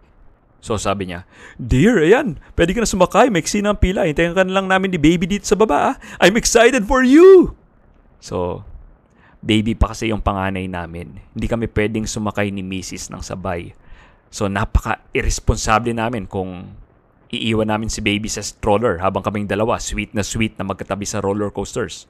So 0.64 0.76
sabi 0.80 1.12
niya, 1.12 1.28
Dear, 1.60 2.02
ayan, 2.02 2.42
pwede 2.58 2.74
ka 2.74 2.82
na 2.84 2.90
sumakay, 2.90 3.30
may 3.30 3.46
na 3.62 3.76
ang 3.76 3.80
pila. 3.80 4.08
Hintayin 4.08 4.34
ka 4.34 4.44
na 4.44 4.56
lang 4.56 4.68
namin 4.68 4.92
ni 4.96 5.00
baby 5.00 5.30
dito 5.30 5.46
sa 5.46 5.56
baba. 5.56 5.94
ah. 5.94 5.96
I'm 6.20 6.36
excited 6.40 6.88
for 6.88 7.06
you! 7.06 7.54
So, 8.18 8.66
baby 9.46 9.78
pa 9.78 9.94
kasi 9.94 10.10
yung 10.10 10.24
panganay 10.24 10.66
namin. 10.66 11.22
Hindi 11.38 11.48
kami 11.48 11.70
pwedeng 11.70 12.10
sumakay 12.10 12.50
ni 12.50 12.66
Mrs. 12.66 13.14
ng 13.14 13.22
sabay. 13.22 13.78
So, 14.34 14.50
napaka-irresponsable 14.50 15.94
namin 15.94 16.26
kung 16.26 16.74
iiwan 17.32 17.68
namin 17.68 17.92
si 17.92 18.00
baby 18.00 18.32
sa 18.32 18.40
stroller 18.40 19.04
habang 19.04 19.24
kaming 19.24 19.48
dalawa, 19.48 19.80
sweet 19.80 20.16
na 20.16 20.24
sweet 20.24 20.56
na 20.56 20.64
magkatabi 20.64 21.04
sa 21.04 21.20
roller 21.20 21.52
coasters. 21.52 22.08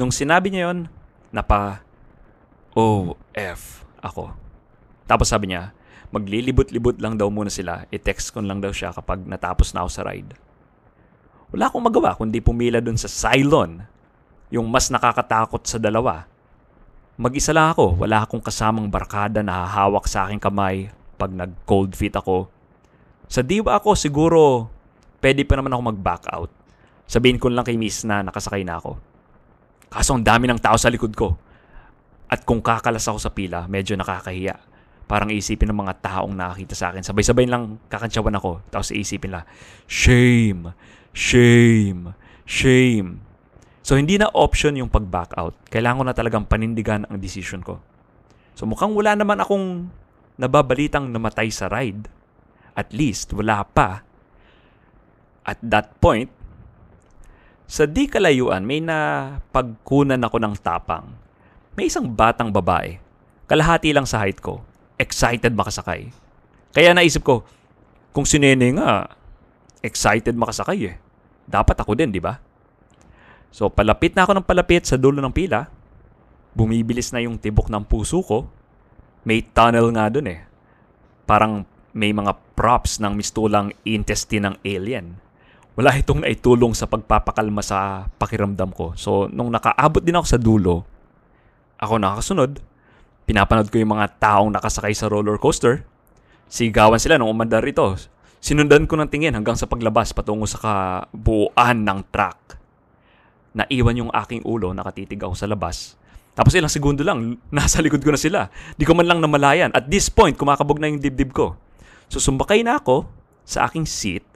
Nung 0.00 0.08
sinabi 0.08 0.48
niya 0.48 0.72
yon, 0.72 0.88
napa 1.28 1.84
OF 2.72 3.84
ako. 4.00 4.32
Tapos 5.04 5.28
sabi 5.28 5.52
niya, 5.52 5.74
maglilibot-libot 6.14 6.96
lang 7.02 7.18
daw 7.18 7.28
muna 7.28 7.50
sila. 7.50 7.84
I-text 7.90 8.32
ko 8.32 8.40
lang 8.40 8.62
daw 8.62 8.70
siya 8.70 8.94
kapag 8.94 9.26
natapos 9.26 9.74
na 9.74 9.84
ako 9.84 9.90
sa 9.90 10.02
ride. 10.06 10.32
Wala 11.50 11.66
akong 11.66 11.82
magawa 11.82 12.14
kundi 12.14 12.38
pumila 12.38 12.78
dun 12.78 12.94
sa 12.94 13.10
Cylon. 13.10 13.82
Yung 14.54 14.70
mas 14.70 14.90
nakakatakot 14.90 15.66
sa 15.66 15.82
dalawa. 15.82 16.26
Mag-isa 17.18 17.50
lang 17.50 17.74
ako. 17.74 17.98
Wala 18.00 18.22
akong 18.22 18.42
kasamang 18.42 18.86
barkada 18.86 19.42
na 19.42 19.66
hahawak 19.66 20.06
sa 20.06 20.26
aking 20.26 20.40
kamay 20.40 20.88
pag 21.18 21.34
nag-cold 21.34 21.92
feet 21.98 22.14
ako. 22.14 22.46
Sa 23.30 23.46
diwa 23.46 23.78
ako, 23.78 23.94
siguro 23.94 24.66
pwede 25.22 25.46
pa 25.46 25.54
naman 25.54 25.70
ako 25.70 25.82
mag-back 25.94 26.26
out. 26.34 26.50
Sabihin 27.06 27.38
ko 27.38 27.46
lang 27.46 27.62
kay 27.62 27.78
Miss 27.78 28.02
na 28.02 28.26
nakasakay 28.26 28.66
na 28.66 28.82
ako. 28.82 28.98
Kaso 29.86 30.18
ang 30.18 30.26
dami 30.26 30.50
ng 30.50 30.58
tao 30.58 30.74
sa 30.74 30.90
likod 30.90 31.14
ko. 31.14 31.38
At 32.26 32.42
kung 32.42 32.58
kakalas 32.58 33.06
ako 33.06 33.18
sa 33.22 33.30
pila, 33.30 33.70
medyo 33.70 33.94
nakakahiya 33.94 34.70
parang 35.10 35.34
isipin 35.34 35.74
ng 35.74 35.82
mga 35.82 36.06
taong 36.06 36.30
nakakita 36.38 36.78
sa 36.78 36.94
akin. 36.94 37.02
Sabay-sabay 37.02 37.50
lang 37.50 37.82
kakantsawan 37.90 38.30
ako. 38.38 38.62
Tapos 38.70 38.94
isipin 38.94 39.34
lang, 39.34 39.44
shame, 39.90 40.70
shame, 41.10 42.14
shame. 42.46 43.18
So, 43.82 43.98
hindi 43.98 44.22
na 44.22 44.30
option 44.30 44.78
yung 44.78 44.86
pag-back 44.86 45.34
out. 45.34 45.58
Kailangan 45.66 45.98
ko 45.98 46.04
na 46.06 46.14
talagang 46.14 46.46
panindigan 46.46 47.10
ang 47.10 47.18
decision 47.18 47.58
ko. 47.58 47.82
So, 48.54 48.70
mukhang 48.70 48.94
wala 48.94 49.18
naman 49.18 49.42
akong 49.42 49.90
nababalitang 50.38 51.10
namatay 51.10 51.50
sa 51.50 51.66
ride. 51.66 52.06
At 52.76 52.94
least, 52.94 53.32
wala 53.34 53.62
pa. 53.66 54.06
At 55.46 55.58
that 55.64 55.96
point, 55.98 56.30
sa 57.70 57.86
di 57.86 58.10
kalayuan, 58.10 58.66
may 58.66 58.82
na 58.82 59.38
pagkunan 59.54 60.20
ako 60.20 60.36
ng 60.42 60.54
tapang. 60.60 61.14
May 61.78 61.86
isang 61.86 62.10
batang 62.10 62.50
babae. 62.50 62.98
Kalahati 63.46 63.94
lang 63.94 64.06
sa 64.06 64.22
height 64.22 64.42
ko 64.42 64.62
excited 65.00 65.56
makasakay. 65.56 66.12
Kaya 66.76 66.92
naisip 66.92 67.24
ko, 67.24 67.48
kung 68.12 68.28
si 68.28 68.36
Nene 68.36 68.76
nga, 68.76 69.08
excited 69.80 70.36
makasakay 70.36 70.92
eh. 70.92 70.96
Dapat 71.48 71.80
ako 71.80 71.96
din, 71.96 72.12
di 72.12 72.20
ba? 72.20 72.36
So, 73.48 73.72
palapit 73.72 74.12
na 74.14 74.28
ako 74.28 74.36
ng 74.36 74.46
palapit 74.46 74.84
sa 74.84 75.00
dulo 75.00 75.24
ng 75.24 75.32
pila. 75.32 75.66
Bumibilis 76.52 77.10
na 77.16 77.24
yung 77.24 77.40
tibok 77.40 77.72
ng 77.72 77.82
puso 77.88 78.20
ko. 78.20 78.46
May 79.24 79.40
tunnel 79.42 79.88
nga 79.96 80.12
dun 80.12 80.28
eh. 80.28 80.44
Parang 81.24 81.64
may 81.90 82.14
mga 82.14 82.36
props 82.60 83.00
ng 83.00 83.16
mistulang 83.16 83.72
intestine 83.88 84.52
ng 84.52 84.56
alien. 84.68 85.16
Wala 85.80 85.96
itong 85.96 86.28
naitulong 86.28 86.76
sa 86.76 86.84
pagpapakalma 86.84 87.64
sa 87.64 88.04
pakiramdam 88.20 88.76
ko. 88.76 88.92
So, 89.00 89.32
nung 89.32 89.48
nakaabot 89.48 90.04
din 90.04 90.20
ako 90.20 90.26
sa 90.28 90.36
dulo, 90.36 90.84
ako 91.80 91.96
nakakasunod, 91.96 92.60
Pinapanood 93.30 93.70
ko 93.70 93.78
yung 93.78 93.94
mga 93.94 94.18
taong 94.18 94.50
nakasakay 94.50 94.90
sa 94.90 95.06
roller 95.06 95.38
coaster. 95.38 95.86
Sigawan 96.50 96.98
sila 96.98 97.14
nung 97.14 97.30
umandar 97.30 97.62
ito. 97.62 97.94
Sinundan 98.42 98.90
ko 98.90 98.98
ng 98.98 99.06
tingin 99.06 99.38
hanggang 99.38 99.54
sa 99.54 99.70
paglabas 99.70 100.10
patungo 100.10 100.50
sa 100.50 100.58
kabuuan 100.58 101.86
ng 101.86 102.10
track. 102.10 102.58
Naiwan 103.54 104.02
yung 104.02 104.10
aking 104.10 104.42
ulo, 104.42 104.74
nakatitig 104.74 105.22
ako 105.22 105.38
sa 105.38 105.46
labas. 105.46 105.94
Tapos 106.34 106.58
ilang 106.58 106.74
segundo 106.74 107.06
lang, 107.06 107.38
nasa 107.54 107.78
likod 107.78 108.02
ko 108.02 108.10
na 108.10 108.18
sila. 108.18 108.50
Di 108.74 108.82
ko 108.82 108.98
man 108.98 109.06
lang 109.06 109.22
namalayan. 109.22 109.70
At 109.78 109.86
this 109.86 110.10
point, 110.10 110.34
kumakabog 110.34 110.82
na 110.82 110.90
yung 110.90 110.98
dibdib 110.98 111.30
ko. 111.30 111.54
So 112.10 112.18
sumbakay 112.18 112.66
na 112.66 112.82
ako 112.82 113.06
sa 113.46 113.70
aking 113.70 113.86
seat, 113.86 114.26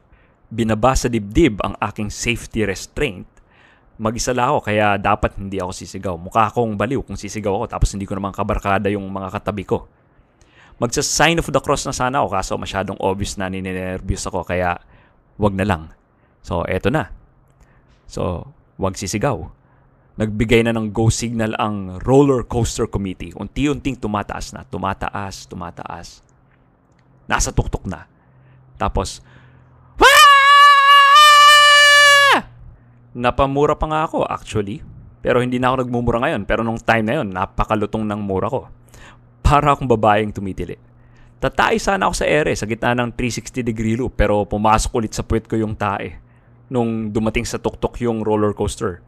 binaba 0.46 0.94
sa 0.94 1.10
dibdib 1.10 1.58
ang 1.66 1.74
aking 1.82 2.06
safety 2.06 2.62
restraint, 2.62 3.26
mag-isa 3.98 4.30
lang 4.30 4.54
ako 4.54 4.70
kaya 4.70 4.94
dapat 4.94 5.34
hindi 5.34 5.58
ako 5.58 5.74
sisigaw. 5.74 6.14
Mukha 6.14 6.50
akong 6.50 6.78
baliw 6.78 7.02
kung 7.02 7.18
sisigaw 7.18 7.58
ako 7.58 7.66
tapos 7.74 7.90
hindi 7.94 8.06
ko 8.06 8.14
naman 8.14 8.30
kabarkada 8.30 8.86
yung 8.94 9.06
mga 9.10 9.28
katabi 9.34 9.66
ko. 9.66 9.90
Magsa-sign 10.78 11.38
of 11.38 11.50
the 11.50 11.62
cross 11.62 11.86
na 11.86 11.94
sana 11.94 12.22
ako 12.22 12.28
kaso 12.34 12.52
masyadong 12.58 12.98
obvious 12.98 13.38
na 13.38 13.46
ninenervyos 13.46 14.26
ako 14.26 14.42
kaya 14.42 14.78
wag 15.38 15.54
na 15.54 15.66
lang. 15.66 15.82
So, 16.42 16.66
eto 16.66 16.90
na. 16.90 17.14
So, 18.10 18.50
wag 18.78 18.98
sisigaw. 18.98 19.50
Nagbigay 20.18 20.66
na 20.66 20.74
ng 20.74 20.90
go 20.90 21.10
signal 21.10 21.54
ang 21.58 22.02
roller 22.02 22.42
coaster 22.42 22.90
committee. 22.90 23.34
Unti-unting 23.34 23.98
tumataas 23.98 24.50
na. 24.54 24.66
Tumataas, 24.66 25.46
tumataas. 25.46 26.23
Nasa 27.30 27.50
tuktok 27.52 27.86
na. 27.88 28.06
Tapos, 28.76 29.22
Napamura 33.14 33.78
pa 33.78 33.86
nga 33.86 34.00
ako 34.10 34.26
actually. 34.26 34.82
Pero 35.22 35.40
hindi 35.40 35.62
na 35.62 35.70
ako 35.72 35.86
nagmumura 35.86 36.18
ngayon. 36.20 36.42
Pero 36.44 36.66
nung 36.66 36.76
time 36.82 37.06
na 37.06 37.14
yon, 37.22 37.30
napakalutong 37.30 38.02
ng 38.04 38.20
mura 38.20 38.50
ko. 38.50 38.68
Para 39.40 39.72
akong 39.72 39.88
babaeng 39.88 40.34
tumitili. 40.34 40.76
Tatay 41.38 41.78
sana 41.78 42.10
ako 42.10 42.14
sa 42.18 42.26
ere 42.26 42.52
sa 42.58 42.66
gitna 42.66 42.92
ng 42.98 43.14
360 43.14 43.62
degree 43.62 43.96
loop 44.00 44.16
pero 44.16 44.48
pumasok 44.48 44.90
ulit 44.96 45.12
sa 45.12 45.22
puwet 45.22 45.44
ko 45.44 45.60
yung 45.60 45.76
tae 45.76 46.16
nung 46.72 47.12
dumating 47.12 47.44
sa 47.44 47.60
tuktok 47.60 48.00
yung 48.00 48.24
roller 48.24 48.56
coaster. 48.56 49.04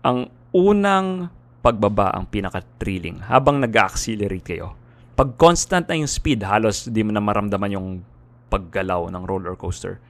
Ang 0.00 0.32
unang 0.56 1.28
pagbaba 1.60 2.12
ang 2.12 2.24
pinaka-thrilling 2.28 3.28
habang 3.28 3.60
nag-accelerate 3.60 4.44
kayo. 4.44 4.76
Pag 5.14 5.38
constant 5.38 5.86
na 5.86 5.94
yung 5.94 6.10
speed, 6.10 6.42
halos 6.42 6.90
di 6.90 7.06
mo 7.06 7.14
na 7.14 7.22
maramdaman 7.22 7.74
yung 7.74 7.88
paggalaw 8.50 9.10
ng 9.10 9.22
roller 9.22 9.54
coaster. 9.54 10.02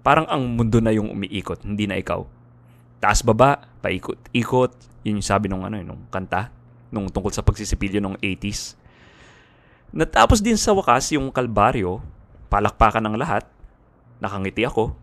Parang 0.00 0.24
ang 0.28 0.56
mundo 0.56 0.80
na 0.80 0.92
yung 0.92 1.12
umiikot, 1.12 1.64
hindi 1.64 1.84
na 1.84 2.00
ikaw 2.00 2.24
taas 3.06 3.20
baba, 3.22 3.62
paikot-ikot. 3.84 4.72
Yun 5.06 5.22
yung 5.22 5.26
sabi 5.26 5.46
nung 5.46 5.62
ano, 5.62 5.78
nung 5.84 6.02
kanta, 6.10 6.50
nung 6.90 7.06
tungkol 7.06 7.30
sa 7.30 7.44
pagsisipilyo 7.44 8.02
ng 8.02 8.18
80s. 8.18 8.74
Natapos 9.94 10.42
din 10.42 10.58
sa 10.58 10.74
wakas 10.74 11.14
yung 11.14 11.30
kalbaryo, 11.30 12.02
palakpakan 12.50 13.06
ng 13.06 13.16
lahat, 13.16 13.46
nakangiti 14.18 14.66
ako. 14.66 14.96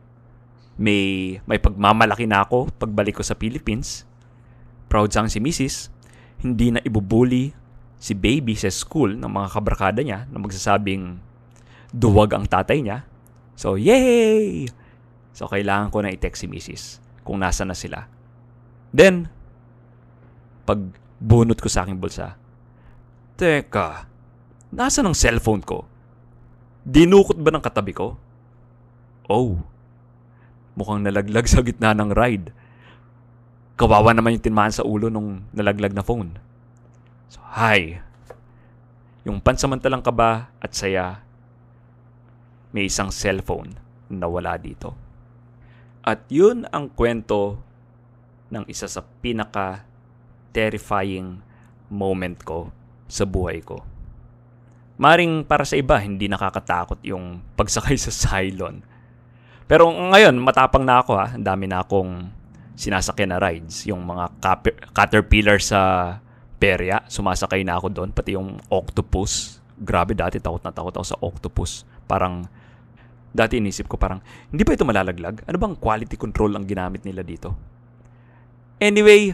May 0.75 1.37
may 1.45 1.61
pagmamalaki 1.61 2.25
na 2.25 2.41
ako 2.43 2.73
pagbalik 2.81 3.21
ko 3.21 3.23
sa 3.23 3.37
Philippines. 3.37 4.09
Proud 4.89 5.13
sang 5.13 5.29
si 5.29 5.37
Mrs. 5.37 5.93
Hindi 6.41 6.73
na 6.73 6.81
ibubuli 6.81 7.53
si 8.03 8.11
baby 8.11 8.51
sa 8.59 8.67
school 8.67 9.15
ng 9.15 9.31
mga 9.31 9.47
kabrakada 9.55 10.03
niya 10.03 10.27
na 10.27 10.35
magsasabing 10.43 11.23
duwag 11.95 12.35
ang 12.35 12.43
tatay 12.43 12.83
niya. 12.83 13.07
So, 13.55 13.79
yay! 13.79 14.67
So, 15.31 15.47
kailangan 15.47 15.87
ko 15.87 16.03
na 16.03 16.11
i-text 16.11 16.43
si 16.43 16.47
Mrs 16.51 16.99
kung 17.23 17.39
nasa 17.39 17.63
na 17.63 17.71
sila. 17.71 18.03
Then, 18.91 19.31
pag 20.67 20.83
bunot 21.23 21.63
ko 21.63 21.71
sa 21.71 21.87
aking 21.87 22.03
bulsa, 22.03 22.35
Teka, 23.39 24.03
nasa 24.75 24.99
ng 24.99 25.15
cellphone 25.15 25.63
ko? 25.63 25.87
Dinukot 26.83 27.39
ba 27.39 27.55
ng 27.55 27.63
katabi 27.63 27.95
ko? 27.95 28.19
Oh, 29.31 29.63
mukhang 30.75 31.07
nalaglag 31.07 31.47
sa 31.51 31.63
gitna 31.63 31.95
ng 31.95 32.11
ride. 32.11 32.51
Kawawa 33.79 34.11
naman 34.11 34.35
yung 34.35 34.43
tinmaan 34.43 34.75
sa 34.75 34.83
ulo 34.83 35.07
nung 35.07 35.47
nalaglag 35.55 35.95
na 35.95 36.03
phone. 36.03 36.35
So, 37.33 37.41
hi. 37.41 37.97
Yung 39.25 39.41
pansamantalang 39.41 40.05
kaba 40.05 40.53
at 40.61 40.69
saya, 40.77 41.25
may 42.69 42.85
isang 42.85 43.09
cellphone 43.09 43.73
na 44.05 44.29
wala 44.29 44.53
dito. 44.61 44.93
At 46.05 46.29
yun 46.29 46.69
ang 46.69 46.93
kwento 46.93 47.57
ng 48.53 48.69
isa 48.69 48.85
sa 48.85 49.01
pinaka 49.01 49.81
terrifying 50.53 51.41
moment 51.89 52.37
ko 52.45 52.69
sa 53.09 53.25
buhay 53.25 53.65
ko. 53.65 53.81
Maring 55.01 55.41
para 55.49 55.65
sa 55.65 55.73
iba, 55.73 55.97
hindi 55.97 56.29
nakakatakot 56.29 57.01
yung 57.01 57.41
pagsakay 57.57 57.97
sa 57.97 58.13
Cylon. 58.13 58.85
Pero 59.65 59.89
ngayon, 59.89 60.37
matapang 60.37 60.85
na 60.85 61.01
ako 61.01 61.17
ha. 61.17 61.33
Ang 61.33 61.49
dami 61.49 61.65
na 61.65 61.81
akong 61.81 62.29
sinasakyan 62.77 63.33
na 63.33 63.41
rides. 63.41 63.89
Yung 63.89 64.05
mga 64.05 64.37
caterpillar 64.93 65.57
sa 65.57 65.81
perya, 66.63 67.03
sumasakay 67.11 67.67
na 67.67 67.75
ako 67.75 67.91
doon. 67.91 68.09
Pati 68.15 68.39
yung 68.39 68.55
octopus. 68.71 69.59
Grabe 69.75 70.15
dati, 70.15 70.39
takot 70.39 70.63
na 70.63 70.71
takot 70.71 70.95
ako 70.95 71.03
sa 71.03 71.19
octopus. 71.19 71.83
Parang 72.07 72.47
Dati 73.33 73.57
inisip 73.57 73.89
ko 73.89 73.97
parang, 73.97 74.21
hindi 74.53 74.61
ba 74.61 74.77
ito 74.77 74.85
malalaglag? 74.85 75.41
Ano 75.49 75.57
bang 75.57 75.73
quality 75.73 76.21
control 76.21 76.53
ang 76.53 76.69
ginamit 76.69 77.01
nila 77.01 77.25
dito? 77.25 77.57
Anyway, 78.77 79.33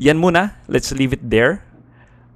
yan 0.00 0.16
muna. 0.16 0.56
Let's 0.64 0.88
leave 0.96 1.12
it 1.12 1.20
there. 1.20 1.60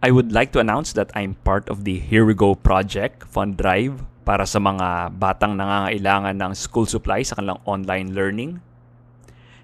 I 0.04 0.12
would 0.12 0.36
like 0.36 0.52
to 0.52 0.60
announce 0.60 0.92
that 1.00 1.08
I'm 1.16 1.40
part 1.48 1.72
of 1.72 1.88
the 1.88 1.96
Here 1.96 2.28
We 2.28 2.36
Go 2.36 2.52
project 2.52 3.24
fund 3.24 3.56
drive 3.56 4.04
para 4.28 4.44
sa 4.44 4.60
mga 4.60 5.16
batang 5.16 5.56
nangangailangan 5.56 6.36
ng 6.36 6.52
school 6.52 6.84
supplies 6.84 7.32
sa 7.32 7.40
kanilang 7.40 7.64
online 7.64 8.12
learning. 8.12 8.60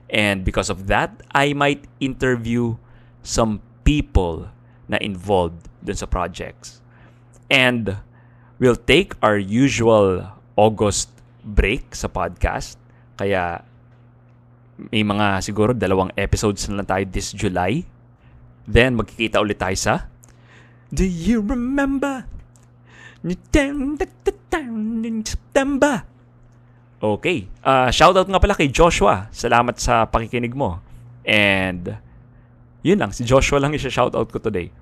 And 0.09 0.49
because 0.49 0.73
of 0.73 0.89
that, 0.89 1.13
I 1.37 1.53
might 1.53 1.85
interview 2.01 2.81
some 3.21 3.61
people 3.91 4.47
na 4.87 5.03
involved 5.03 5.67
dun 5.83 5.99
sa 5.99 6.07
projects. 6.07 6.79
And 7.51 7.99
we'll 8.63 8.79
take 8.79 9.19
our 9.19 9.35
usual 9.35 10.31
August 10.55 11.11
break 11.43 11.99
sa 11.99 12.07
podcast. 12.07 12.79
Kaya 13.19 13.67
may 14.95 15.03
mga 15.03 15.43
siguro 15.43 15.75
dalawang 15.75 16.15
episodes 16.15 16.71
na 16.71 16.79
lang 16.79 16.87
tayo 16.87 17.05
this 17.11 17.35
July. 17.35 17.83
Then 18.71 18.95
magkikita 18.95 19.43
ulit 19.43 19.59
tayo 19.59 19.75
sa 19.75 20.07
Do 20.95 21.03
you 21.03 21.43
remember? 21.43 22.27
September. 25.27 26.03
Okay. 26.99 27.47
Uh, 27.63 27.91
shoutout 27.91 28.27
nga 28.27 28.43
pala 28.43 28.55
kay 28.59 28.71
Joshua. 28.71 29.31
Salamat 29.31 29.79
sa 29.79 30.07
pakikinig 30.07 30.55
mo. 30.55 30.83
And 31.23 32.01
yun 32.83 32.99
lang. 32.99 33.13
Si 33.13 33.25
Joshua 33.25 33.61
lang 33.61 33.77
yung 33.77 33.83
shoutout 33.83 34.33
ko 34.33 34.39
today. 34.41 34.73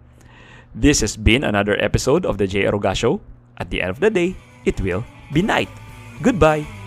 This 0.74 1.01
has 1.01 1.16
been 1.16 1.42
another 1.42 1.74
episode 1.80 2.22
of 2.28 2.38
the 2.38 2.46
J. 2.46 2.68
Eroga 2.68 2.94
Show. 2.94 3.18
At 3.59 3.74
the 3.74 3.82
end 3.82 3.90
of 3.90 3.99
the 3.99 4.11
day, 4.11 4.38
it 4.62 4.78
will 4.78 5.03
be 5.34 5.42
night. 5.42 5.70
Goodbye. 6.22 6.77